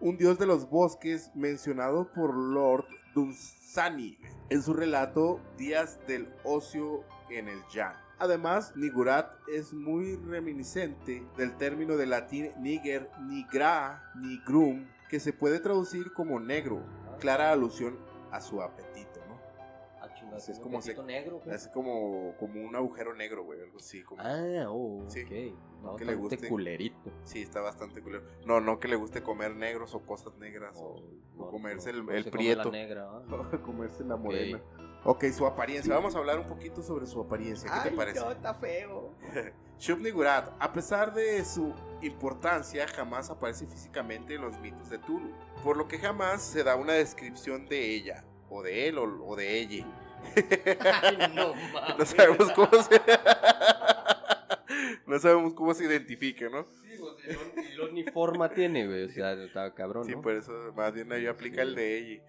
[0.00, 4.18] un dios de los bosques mencionado por Lord Dunsany
[4.50, 7.94] en su relato Días del Ocio en el Yan.
[8.18, 15.60] Además, Nigurat es muy reminiscente del término de latín niger, nigra, nigrum, que se puede
[15.60, 16.82] traducir como negro,
[17.18, 17.98] clara alusión
[18.30, 19.05] a su apetito,
[20.36, 20.40] ¿no?
[20.40, 21.40] Ah, chingada, Sí, es ¿tiene como se- negro.
[21.44, 21.54] güey?
[21.56, 24.02] Es como, como un agujero negro, güey, algo así.
[24.02, 24.22] Como...
[24.22, 25.22] Ah, oh, Sí.
[25.24, 25.82] ok.
[25.82, 26.48] No, Que le guste.
[26.48, 27.10] culerito.
[27.24, 28.24] Sí, está bastante culero.
[28.44, 30.76] No, no que le guste comer negros o cosas negras.
[30.80, 31.02] O,
[31.38, 32.64] o comerse el- no el come prieto.
[32.64, 33.08] La negra,
[33.64, 34.60] comerse la morena.
[35.04, 35.94] Ok, su apariencia.
[35.94, 37.70] Vamos a hablar un poquito sobre su apariencia.
[37.82, 38.18] ¿Qué te parece?
[38.32, 39.12] está feo.
[39.78, 45.30] Shub-Niggurath, a pesar de su importancia, jamás aparece físicamente en los mitos de Tulu.
[45.62, 49.36] Por lo que jamás se da una descripción de ella, o de él, o, o
[49.36, 49.86] de ella.
[51.02, 51.96] Ay, no mames.
[51.98, 53.00] No sabemos cómo se...
[55.06, 56.66] no sabemos cómo se identifica, ¿no?
[56.82, 59.04] Sí, pues, y lo- y lo ni forma tiene, güey.
[59.04, 62.22] O sea, está cabrón, Sí, por eso más bien ahí aplica el de ella.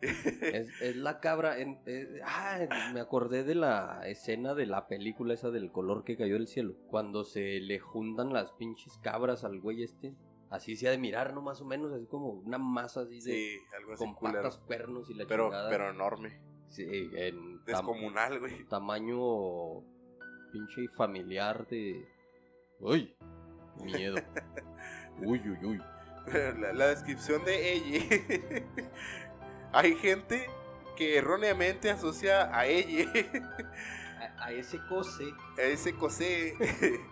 [0.00, 1.58] Es, es la cabra.
[1.58, 2.60] En, eh, ah,
[2.92, 6.74] me acordé de la escena de la película esa del color que cayó del cielo.
[6.88, 10.14] Cuando se le juntan las pinches cabras al güey este.
[10.50, 11.42] Así se ha de mirar, ¿no?
[11.42, 13.32] Más o menos, así como una masa así de.
[13.32, 14.38] Sí, algo así con culero.
[14.42, 15.68] patas, cuernos y la Pero, chingada.
[15.68, 16.40] pero enorme.
[16.68, 18.64] Sí, en Descomunal, güey.
[18.64, 19.80] tamaño
[20.52, 22.06] pinche familiar de.
[22.80, 23.14] ¡Uy!
[23.82, 24.16] Miedo.
[25.22, 25.82] uy, uy, uy.
[26.60, 28.64] La, la descripción de ella.
[29.72, 30.46] Hay gente
[30.96, 33.06] que erróneamente asocia a ella,
[34.36, 35.24] A, a ese cose.
[35.56, 36.54] a ese cosé,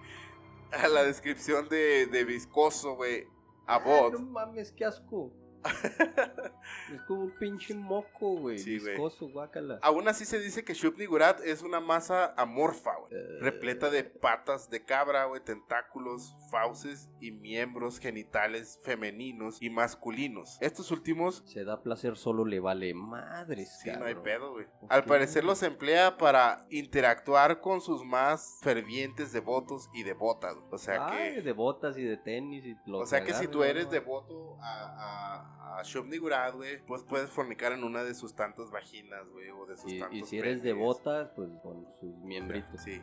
[0.73, 3.25] a la descripción de, de viscoso, güey.
[3.66, 5.33] A Ah, no mames, qué asco.
[6.93, 8.59] es como un pinche moco, güey.
[8.59, 8.93] Sí, güey.
[8.93, 9.79] viscoso, guácala.
[9.83, 13.13] Aún así se dice que Shub-Niggurath es una masa amorfa, güey.
[13.15, 13.39] Eh.
[13.41, 20.59] Repleta de patas de cabra, güey, tentáculos, fauces y miembros genitales femeninos y masculinos.
[20.61, 24.09] Estos últimos Se da placer, solo le vale madres, Sí, no cabrón.
[24.09, 24.67] hay pedo, güey.
[24.89, 30.57] Al parecer los emplea para interactuar con sus más fervientes devotos y devotas.
[30.71, 33.49] O sea Ay, que, de botas y de tenis y lo o sea que si
[33.49, 33.91] tú eres ¿no?
[33.91, 34.67] devoto a,
[34.99, 39.67] a, a Shub-Niggurath, güey, pues puedes fornicar en una de sus tantas vaginas, güey, o
[39.67, 40.63] de sus Y, tantos y si eres penes.
[40.63, 42.81] de botas, pues con sus miembritos.
[42.83, 43.03] Sí.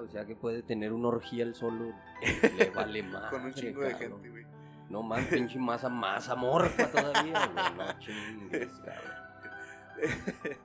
[0.00, 1.92] O sea que puede tener una orgía el solo.
[2.56, 3.24] Le vale más.
[3.30, 4.46] Con un chingo de gente, güey.
[4.88, 7.74] No más, pinche masa más amorfa todavía, güey.
[7.76, 9.18] No chingues, cabrón.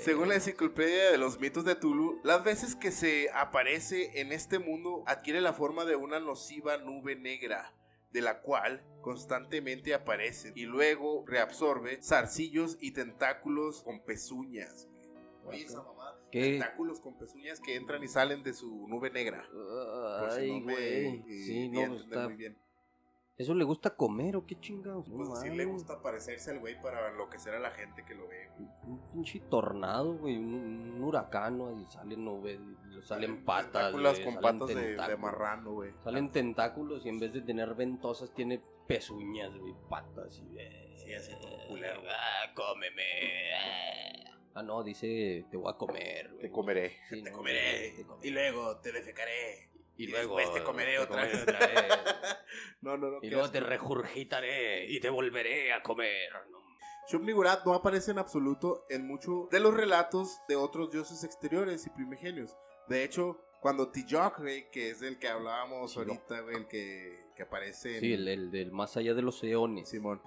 [0.00, 4.58] Según la enciclopedia de los mitos de Tulu, las veces que se aparece en este
[4.58, 7.72] mundo adquiere la forma de una nociva nube negra,
[8.12, 14.88] de la cual constantemente aparece y luego reabsorbe zarcillos y tentáculos con pezuñas.
[15.44, 16.52] Oye, esa mamá, ¿Qué?
[16.52, 19.44] tentáculos con pezuñas que entran y salen de su nube negra.
[19.50, 21.06] Por si no me, güey.
[21.26, 22.24] eh, Sí, no, pues entender está.
[22.28, 22.58] muy bien.
[23.38, 25.08] ¿Eso le gusta comer o qué chingados?
[25.08, 28.28] No Pues sí le gusta parecerse al güey para enloquecer a la gente que lo
[28.28, 28.48] ve.
[28.58, 28.68] güey.
[28.86, 30.36] Un pinche tornado, güey.
[30.36, 30.54] Un,
[30.96, 31.72] un huracán, ¿no?
[31.80, 32.60] Y salen nubes,
[32.90, 33.72] y salen patas.
[33.72, 35.92] Tentáculos güey, con salen patas de, de marrano, güey.
[36.04, 40.56] Salen tentáculos y en vez de tener ventosas tiene pezuñas, güey, patas y...
[40.98, 42.02] Sí, así como culero.
[42.08, 43.54] Ah, cómeme.
[43.54, 44.28] ah.
[44.54, 46.42] Ah, no, dice, te voy a comer, güey.
[46.42, 46.90] Te comeré.
[47.08, 47.92] Sí, te no, comeré.
[47.96, 48.28] te comeré.
[48.28, 49.70] Y luego te defecaré.
[49.96, 51.42] Y, y luego después te comeré otra vez.
[51.42, 51.72] otra vez.
[52.82, 53.18] No, no, no.
[53.22, 56.30] y luego te regurgitaré y te volveré a comer.
[56.32, 56.58] No,
[57.64, 62.56] no aparece en absoluto en muchos de los relatos de otros dioses exteriores y primigenios.
[62.88, 66.08] De hecho, cuando Tijok, güey, que es el que hablábamos Tijok.
[66.08, 69.42] ahorita, güey, el que, que aparece en Sí, el, el del más allá de los
[69.44, 69.88] eones.
[69.88, 70.20] Simón.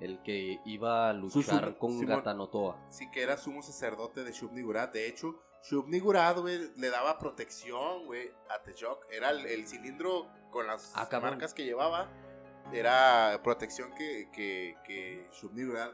[0.00, 2.16] El que iba a Susu- luchar con Simón.
[2.16, 2.86] Gatanotoa.
[2.90, 4.92] Sí, que era sumo sacerdote de Shub-Niggurath.
[4.92, 9.06] De hecho, Shub-Niggurath, güey, le daba protección, güey, a Tejok.
[9.10, 12.08] Era el, el cilindro con las Ah, marcas que llevaba.
[12.72, 15.28] Era protección que, que, que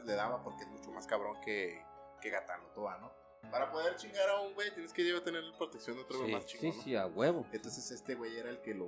[0.05, 1.83] le daba porque es mucho más cabrón que,
[2.21, 3.11] que Gatanotoa, ¿no?
[3.51, 6.35] Para poder chingar a un güey tienes que llevar tener protección de otro güey Sí,
[6.35, 6.83] más sí, chingón, ¿no?
[6.83, 7.45] sí, a huevo.
[7.51, 8.87] Entonces este güey era el que lo,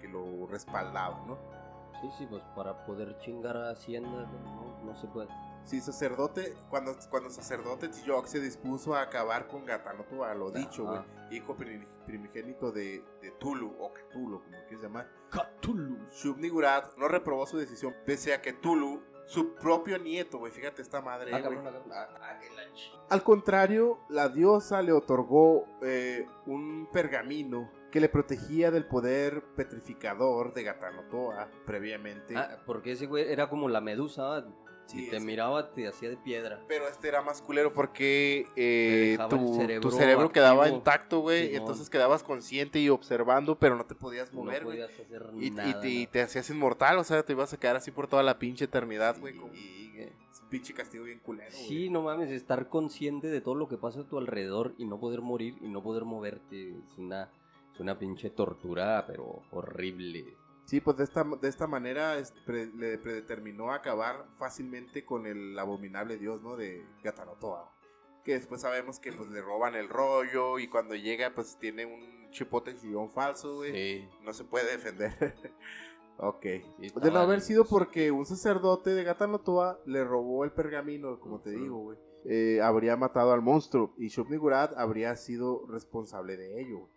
[0.00, 1.38] que lo respaldaba, ¿no?
[2.00, 5.28] Sí, sí, pues para poder chingar a Hacienda no, no se puede.
[5.64, 11.00] Sí, sacerdote, cuando, cuando sacerdote Tijok se dispuso a acabar con Gatanotoa, lo dicho, güey,
[11.30, 15.08] hijo prim- primigénito de, de Tulu, o Cthulhu, como quieras llamar.
[15.30, 15.98] Cthulhu.
[16.10, 21.00] Shub-Niggurath no reprobó su decisión, pese a que Tulu, su propio nieto, güey, fíjate esta
[21.02, 21.58] madre, Ah, güey.
[23.10, 30.52] Al contrario, la diosa le otorgó eh, un pergamino que le protegía del poder petrificador
[30.54, 32.36] de Gatanotoa previamente.
[32.36, 34.44] Ah, porque ese güey era como la medusa.
[34.90, 34.96] ¿Ah?
[34.96, 35.24] Si Sí, te sí.
[35.26, 36.60] miraba, te hacía de piedra.
[36.68, 41.54] Pero este era más culero porque eh, tu, el tu cerebro cerebro, quedaba intacto, güey.
[41.56, 44.78] Entonces quedabas consciente y observando, pero no te podías mover, no güey.
[44.78, 47.76] podías hacer y, y te, y te hacías inmortal, o sea, te ibas a quedar
[47.76, 49.34] así por toda la pinche eternidad, güey.
[49.34, 49.80] Sí, güey.
[50.32, 51.50] Es un pinche castigo bien culero.
[51.50, 54.98] Sí, no mames, estar consciente de todo lo que pasa a tu alrededor y no
[54.98, 57.30] poder morir y no poder moverte es una,
[57.74, 60.24] es una pinche tortura, pero horrible.
[60.70, 65.58] Sí, pues de esta, de esta manera es- pre- le predeterminó acabar fácilmente con el
[65.58, 66.54] abominable dios, ¿no?
[66.56, 67.72] De Gatanotoa.
[68.24, 72.30] Que después sabemos que pues le roban el rollo y cuando llega pues tiene un
[72.30, 73.72] chipote chillón falso, güey.
[73.72, 75.12] Sí, No se puede defender.
[76.18, 76.42] ok.
[76.78, 81.40] sí, De no haber sido porque un sacerdote de Gatanotoa le robó el pergamino, como
[81.40, 81.98] te digo, güey.
[82.26, 86.88] eh, habría matado al monstruo y Shub-Niggurath habría sido responsable de ello.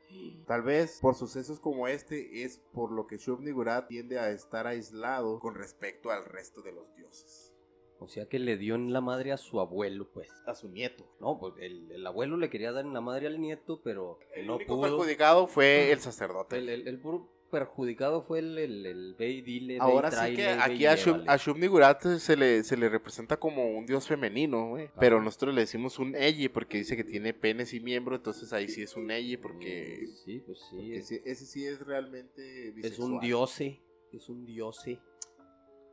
[0.47, 5.39] Tal vez por sucesos como este es por lo que Shub-Niggurath tiende a estar aislado
[5.39, 7.51] con respecto al resto de los dioses.
[7.99, 10.29] O sea que le dio en la madre a su abuelo, pues.
[10.45, 11.05] A su nieto.
[11.21, 14.47] No, pues el, el abuelo le quería dar en la madre al nieto, pero El
[14.47, 14.81] no único pudo.
[14.97, 16.57] perjudicado fue el sacerdote.
[16.57, 20.47] El, el- el puro perjudicado fue el, el, el ve y dile, Ahora sí que
[20.47, 24.89] aquí a, Shub, a Shub-Niggurath se le, se le representa como un dios femenino, güey.
[24.99, 28.67] Pero nosotros le decimos un Eyi porque dice que tiene penes y miembro, entonces ahí
[28.67, 30.75] sí es un Eyi porque, Sí, pues sí.
[30.75, 33.11] porque es, ese sí es realmente es bisexual.
[33.13, 33.79] un diose.
[34.11, 34.99] Es un diose.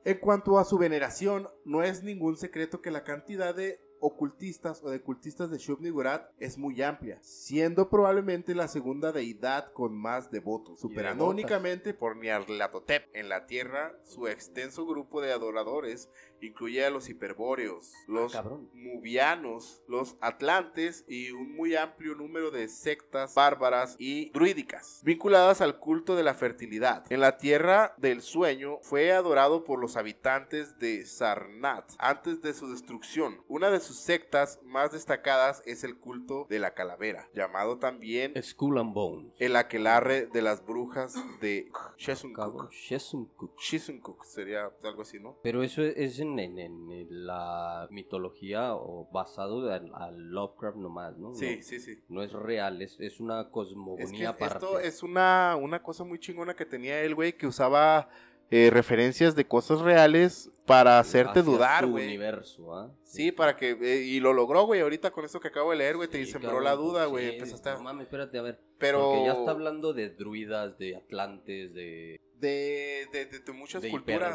[0.04, 4.90] En cuanto a su veneración, no es ningún secreto que la cantidad de ocultistas o
[4.90, 10.80] de cultistas de Shub-Niggurath es muy amplia, siendo probablemente la segunda deidad con más devotos,
[10.80, 13.04] superando únicamente por Nyarlathotep.
[13.14, 16.10] En la Tierra, su extenso grupo de adoradores
[16.42, 18.68] incluye a los hiperbóreos, los cabrón.
[18.74, 25.78] mubianos, los atlantes y un muy amplio número de sectas bárbaras y druídicas, vinculadas al
[25.78, 27.04] culto de la fertilidad.
[27.10, 32.70] En la Tierra del Sueño fue adorado por los habitantes de Sarnath antes de su
[32.70, 33.42] destrucción.
[33.48, 38.78] Una de sus sectas más destacadas es el culto de la calavera, llamado también Skull
[38.78, 39.34] and Bones.
[39.38, 42.36] el aquelarre de las brujas de Shesunkuk.
[42.36, 43.58] Cabrón, Shesunkuk.
[43.58, 45.36] Shizunkuk sería algo así, ¿no?
[45.42, 51.34] Pero eso es en, en- en la mitología o basado al, al Lovecraft nomás, ¿no?
[51.34, 51.98] Sí, no, sí, sí.
[52.08, 54.54] no es real, es, es una Es que cosmogonía aparte.
[54.64, 58.08] esto es una, una cosa muy chingona que tenía él, güey, que usaba
[58.52, 62.06] eh, referencias de cosas reales para hacerte Hacia dudar, güey.
[62.06, 62.92] universo, ¿ah?
[63.04, 63.70] Sí, para que...
[63.80, 66.60] eh, y lo logró, güey, ahorita con esto que acabo de leer, güey, te sembró
[66.60, 67.74] la duda, güey, sí, empezaste a...
[67.74, 68.60] No mames, espérate, a ver.
[68.78, 69.00] Pero...
[69.12, 74.34] Porque ya está hablando de druidas, de atlantes, de, De, de, de- de muchas culturas,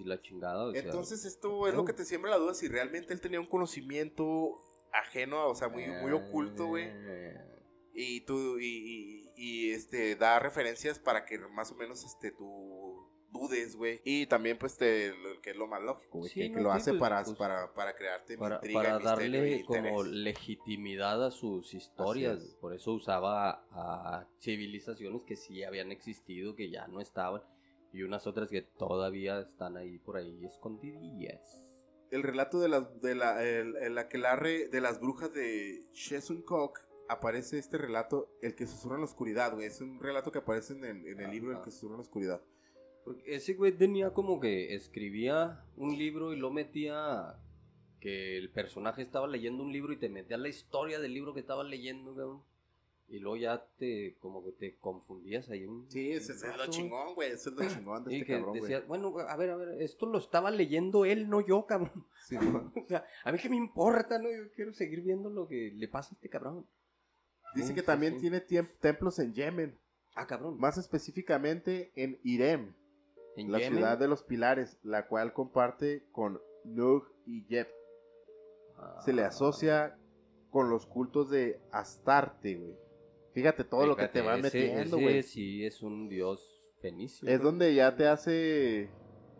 [0.00, 0.64] y la chingada.
[0.66, 3.40] o sea, Entonces esto es lo que te siembra la duda si realmente él tenía
[3.40, 4.60] un conocimiento
[4.92, 6.84] ajeno, o sea, muy, muy oculto, güey.
[6.90, 7.40] eh,
[7.98, 12.85] Y tú, y, y- y, este, da referencias para que más o menos, este, tú
[13.38, 14.00] dudes, güey.
[14.04, 16.62] Y también, pues, te, lo- que es lo más lógico, güey, Sí, que, que no,
[16.64, 21.24] lo sí, hace pues, para, pues, para, para crearte para, intriga, para darle como legitimidad
[21.24, 22.56] a sus historias.
[22.60, 27.42] Por eso usaba a civilizaciones que sí habían existido, que ya no estaban,
[27.92, 31.62] y unas otras que todavía están ahí por ahí escondidillas.
[32.10, 36.78] El relato de las, de la, el, el aquelarre de las brujas de Shesunkok
[37.08, 39.66] aparece este relato, el que susurra en la oscuridad, güey.
[39.66, 42.02] Es un relato que aparece en el, en el libro, el que susurra en la
[42.02, 42.42] oscuridad.
[43.06, 47.36] Porque ese güey tenía como que escribía un libro y lo metía
[48.00, 51.40] que el personaje estaba leyendo un libro y te metía la historia del libro que
[51.40, 52.42] estaba leyendo, cabrón.
[53.08, 57.14] Y luego ya te, como que te confundías ahí un Sí, ese es lo chingón,
[57.14, 57.30] güey.
[57.30, 58.62] Ese es lo chingón de Y este que cabrón, güey.
[58.62, 62.04] decías, bueno, a ver, a ver, esto lo estaba leyendo él, no yo, cabrón.
[62.26, 62.36] Sí.
[62.84, 64.28] O sea, a mí que me importa, ¿no?
[64.28, 66.66] Yo quiero seguir viendo lo que le pasa a este cabrón.
[67.54, 68.22] Dice Sí, que también sí.
[68.22, 68.40] tiene
[68.80, 69.78] templos en Yemen,
[70.16, 70.58] Ah, cabrón.
[70.58, 72.74] más específicamente en Irem,
[73.36, 73.74] En la Yemen.
[73.78, 77.68] ciudad de los pilares, la cual comparte con Nug y Yep.
[79.04, 79.96] Se le Ah, asocia
[80.50, 82.76] con los cultos de Astarte, güey.
[83.32, 85.22] Fíjate todo lo que te va metiendo, güey.
[85.22, 87.28] sí es un dios fenicio.
[87.28, 88.90] Es donde ya te hace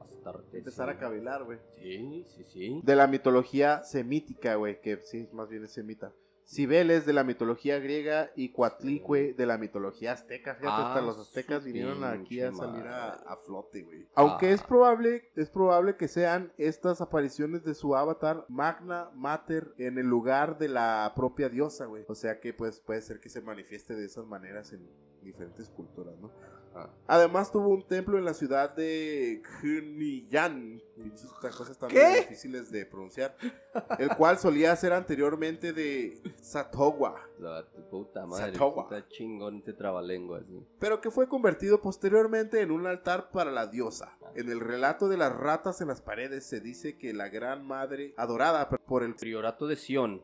[0.00, 0.96] Astarte, empezar sí.
[0.96, 1.58] a cavilar, güey.
[1.74, 2.80] Sí, sí, sí.
[2.82, 6.12] De la mitología semítica, güey, que sí, más bien es semita.
[6.48, 10.54] Cibeles de la mitología griega y Coatlicue de la mitología azteca.
[10.54, 14.06] Fíjate, Ah, hasta los su aztecas vinieron aquí a salir a, a flote, güey.
[14.14, 14.52] Aunque Ah.
[14.52, 20.06] es probable, es probable que sean estas apariciones de su avatar Magna Mater en el
[20.06, 22.04] lugar de la propia diosa, güey.
[22.08, 24.88] O sea que pues puede ser que se manifieste de esas maneras en
[25.22, 26.30] diferentes culturas, ¿no?
[26.76, 26.88] Ah.
[27.08, 30.80] Además tuvo un templo en la ciudad de Kuniyan.
[30.96, 32.20] Pinches cosas tan ¿Qué?
[32.20, 33.36] difíciles de pronunciar.
[33.98, 37.20] El cual solía ser anteriormente de Satowa.
[37.38, 40.44] La puta madre, está chingón este trabalenguas.
[40.46, 40.66] ¿sí?
[40.78, 44.16] Pero que fue convertido posteriormente en un altar para la diosa.
[44.34, 48.14] En el relato de las ratas en las paredes se dice que la gran madre,
[48.16, 50.22] adorada por el Priorato de Sion.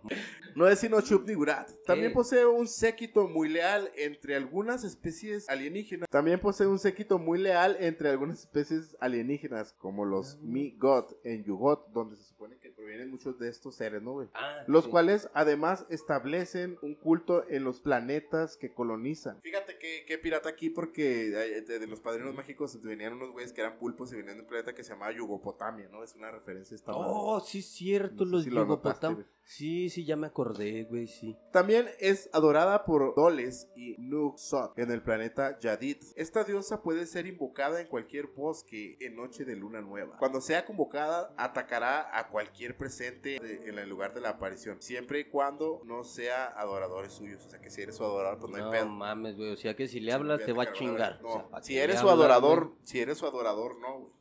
[0.55, 1.83] no es sino Shub-Niggurath.
[1.85, 2.15] También ¿Qué?
[2.15, 6.09] posee un séquito muy leal entre algunas especies alienígenas.
[6.11, 11.89] También posee un séquito muy leal entre algunas especies alienígenas, como los Mi-God en Yugot,
[11.93, 14.29] donde se supone que provienen muchos de estos seres, ¿no, güey?
[14.35, 14.91] Ah, Los sí.
[14.91, 19.41] cuales además establecen un culto en los planetas que colonizan.
[19.43, 23.53] Fíjate que, que pirata aquí porque eh, de, de los padrinos mágicos venían unos güeyes
[23.53, 26.03] que eran pulpos y venían de un planeta que se llamaba Yugopotamia, ¿no?
[26.03, 27.05] Es una referencia a esta madre.
[27.09, 29.15] Oh, sí, es cierto, No los si lo notaste, Yugopotam.
[29.15, 29.27] güey.
[29.45, 31.37] Sí, sí, ya me acordé, güey, sí.
[31.53, 35.97] También es adorada por Doles y Nuxot en el planeta Yadid.
[36.17, 40.17] Esta diosa puede ser invocada en cualquier bosque en noche de luna nueva.
[40.17, 45.21] Cuando sea convocada, atacará a cualquier presente de- en el lugar de la aparición, siempre
[45.21, 47.45] y cuando no sea adoradores suyos.
[47.45, 48.87] O sea que si eres su adorador, pues no hay No pedo.
[48.87, 51.21] mames, güey, o sea que si le hablas te va a chingar.
[51.21, 52.79] No, O sea, ¿para si eres su adorador, güey?
[52.85, 54.13] si eres su adorador, no, güey.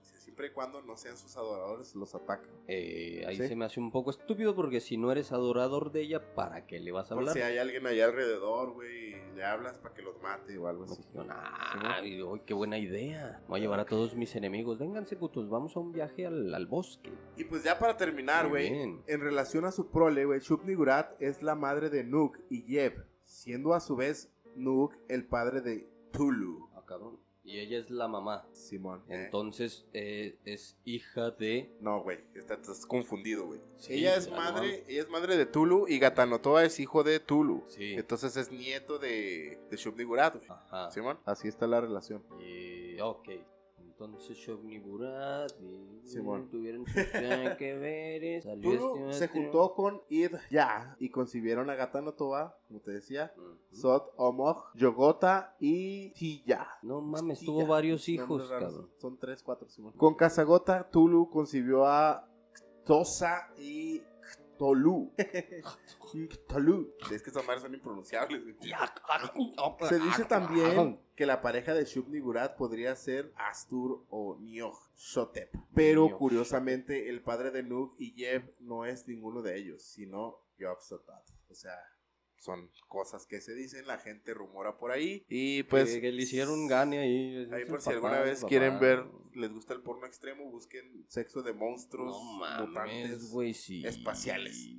[0.41, 2.49] Siempre y cuando no sean sus adoradores, los atacan.
[2.67, 3.47] Eh, ahí Sí.
[3.47, 6.79] se me hace un poco estúpido porque si no eres adorador de ella, ¿para qué
[6.79, 7.35] le vas a Por hablar?
[7.35, 10.85] si hay alguien allá alrededor, güey, y le hablas para que los mate o algo
[10.85, 11.03] así.
[11.13, 13.43] No, nah, uy, qué buena idea.
[13.47, 14.79] Voy a llevar a todos mis enemigos.
[14.79, 17.11] Vénganse, putos, vamos a un viaje al, al bosque.
[17.37, 18.67] Y pues ya para terminar, güey,
[19.05, 23.75] en relación a su prole, güey, Shub-Niggurath es la madre de Nuk y Yeb, siendo
[23.75, 26.67] a su vez Nuk el padre de Tulu.
[26.73, 27.19] Ah, cabrón.
[27.43, 28.45] Y ella es la mamá.
[28.53, 29.03] Simón.
[29.09, 29.23] eh.
[29.25, 31.71] Entonces eh, es hija de.
[31.81, 33.59] No, güey, está- estás confundido, güey.
[33.77, 37.63] Sí, ella es madre, ella es madre de Tulu y Gatanotoa es hijo de Tulu.
[37.67, 37.93] Sí.
[37.93, 40.41] Entonces es nieto de, de güey.
[40.49, 40.91] Ajá.
[40.91, 41.19] Simón.
[41.25, 42.23] Así está la relación.
[42.39, 43.29] Y, ok.
[44.05, 46.49] Entonces Shobniburat y Simón.
[46.49, 48.43] tuvieron sus nada que veres.
[48.43, 53.31] Salió Tulu este se juntó con Id Ya y concibieron a Gatanotoa, como te decía,
[53.37, 53.57] Ujú.
[53.71, 56.67] Sot, Omog, Yogota y Tiya.
[56.81, 58.89] No mames, tuvo varios hijos, cabrón.
[58.97, 59.93] Son tres, cuatro, Simón.
[59.93, 62.27] Con Casagota, Tulu concibió a
[62.83, 64.01] Tosa y
[64.61, 65.11] Tolu.
[66.47, 66.93] Tolu.
[67.11, 68.43] Es que esas madres son impronunciables.
[68.43, 69.89] güey.
[69.89, 75.55] Se dice también que la pareja de Shub-Niggurath podría ser Astur o Niog Shotep.
[75.73, 80.79] Pero curiosamente el padre de Nug y Yeb no es ninguno de ellos, sino Yob
[80.79, 81.27] Sotat.
[81.49, 81.79] O sea,
[82.41, 85.23] son cosas que se dicen, la gente rumora por ahí.
[85.29, 85.93] Y pues...
[85.93, 87.47] que, que le hicieron gane ahí.
[87.51, 88.49] Ahí por si papá, alguna vez papá.
[88.49, 92.67] quieren ver, les gusta el porno extremo, busquen sexo de monstruos, No mames,
[93.21, 93.57] mutantes.
[93.57, 93.85] sí.
[93.85, 94.69] espaciales.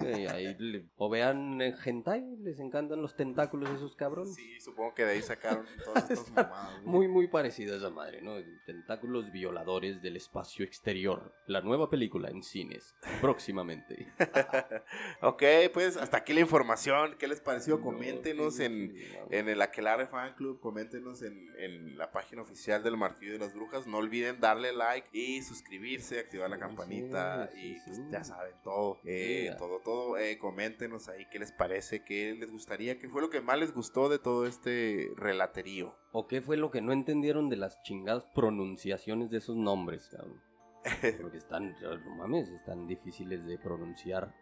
[0.00, 4.34] Ahí le- o vean en hentai, les encantan los tentáculos de esos cabrones.
[4.34, 6.80] Sí, supongo que de ahí sacaron todas estas mamadas.
[6.82, 6.86] güey.
[6.86, 8.34] Muy, muy parecida a esa madre, ¿no?
[8.66, 11.32] Tentáculos violadores del espacio exterior.
[11.46, 14.12] La nueva película en cines, próximamente.
[15.22, 15.42] ok,
[15.72, 17.16] pues hasta aquí la información.
[17.18, 17.78] ¿Qué les pareció?
[17.78, 18.94] No, Coméntenos en, no.
[19.30, 23.54] en el Aquelarre Fan Club, coméntenos en, en la página oficial del Martillo de las
[23.54, 23.86] Brujas.
[23.86, 28.98] No olviden darle like y suscribirse, activar la campanita sí, y pues, ya saben todo.
[29.04, 30.18] Eh, todo, todo.
[30.18, 33.72] Eh, coméntenos ahí qué les parece, qué les gustaría, qué fue lo que más les
[33.72, 35.96] gustó de todo este relaterío.
[36.12, 40.42] ¿O qué fue lo que no entendieron de las chingadas pronunciaciones de esos nombres, cabrón?
[41.22, 44.34] Porque están, no mames, están difíciles de pronunciar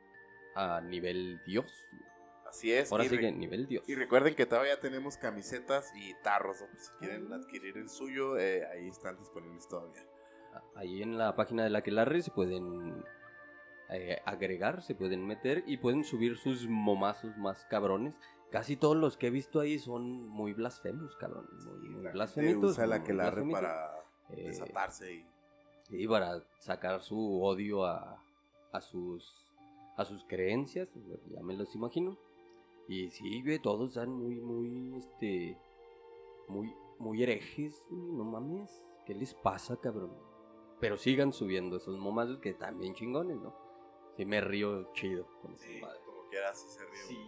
[0.57, 1.72] a nivel Dios.
[2.49, 2.90] Así es.
[2.90, 3.88] Ahora sí que nivel Dios.
[3.88, 6.61] y recuerden que todavía tenemos camisetas y tarros.
[6.61, 6.66] ¿no?
[6.78, 10.05] Si quieren adquirir el suyo, eh, ahí están disponibles todavía.
[10.74, 11.92] Ahí en la página de la que
[12.22, 13.05] se pueden
[13.91, 18.14] eh, agregar, se pueden meter y pueden subir sus momazos más cabrones.
[18.51, 21.49] Casi todos los que he visto ahí son muy blasfemos, cabrón.
[21.64, 22.72] Muy, muy blasfemitos.
[22.72, 23.93] usa la que la para
[24.30, 25.26] Eh, desatarse y
[25.91, 28.22] Y para sacar su odio a,
[28.72, 29.45] a sus
[29.97, 30.93] a sus creencias,
[31.30, 32.18] ya me los imagino.
[32.87, 35.59] Y sí, güey, todos están muy, muy, este,
[36.49, 38.84] muy, muy herejes, güey, no mames.
[39.07, 40.12] ¿Qué les pasa, cabrón?
[40.80, 43.55] Pero sigan subiendo esos momazos que bien chingones, ¿no?
[44.17, 46.01] Sí me río chido con esa Sí, madre.
[46.05, 47.03] como quieras se ríe.
[47.09, 47.19] Sí.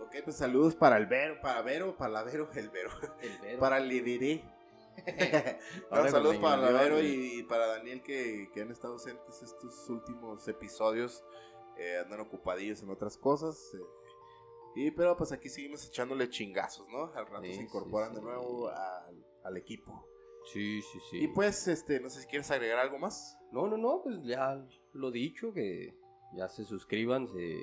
[0.00, 2.90] Ok, pues saludos para el Vero, para Vero, para la Vero, el Vero.
[3.20, 3.58] El Vero.
[3.60, 4.44] Para el Liriré.
[5.90, 9.88] No, saludos para la Vero y, y para Daniel que, que han estado ausentes estos
[9.90, 11.22] últimos episodios.
[11.76, 13.74] eh, andan ocupadillos en otras cosas.
[13.74, 13.82] eh,
[14.74, 17.12] y pero pues aquí seguimos echándole chingazos, ¿no?
[17.14, 18.16] Al rato Sí, se sí, incorporan sí.
[18.16, 20.06] de nuevo al, al equipo.
[20.52, 21.18] Sí, sí, sí.
[21.24, 23.35] Y pues, este, no sé si quieres agregar algo más.
[23.52, 25.94] No, no, no, pues ya lo dicho, que
[26.36, 27.58] ya se suscriban, se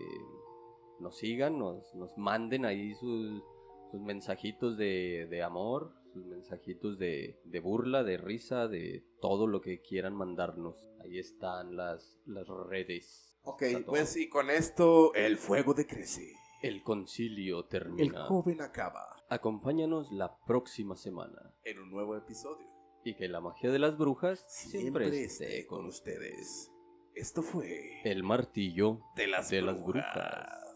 [0.99, 3.43] nos sigan, nos, nos manden ahí sus,
[3.91, 9.61] sus mensajitos de, de amor, sus mensajitos de, de burla, de risa, de todo lo
[9.61, 10.77] que quieran mandarnos.
[11.01, 13.37] Ahí están las, las redes.
[13.43, 16.33] Ok, pues y con esto el fuego decrece.
[16.61, 18.25] El concilio El termina.
[18.25, 21.53] joven acaba Acompáñanos la próxima semana.
[21.65, 22.65] en un nuevo episodio.
[23.03, 26.71] Y que la magia de las brujas Siempre, siempre, esté con ustedes.
[27.15, 30.05] Esto fue El martillo de las, de las brujas.
[30.13, 30.72] brujas.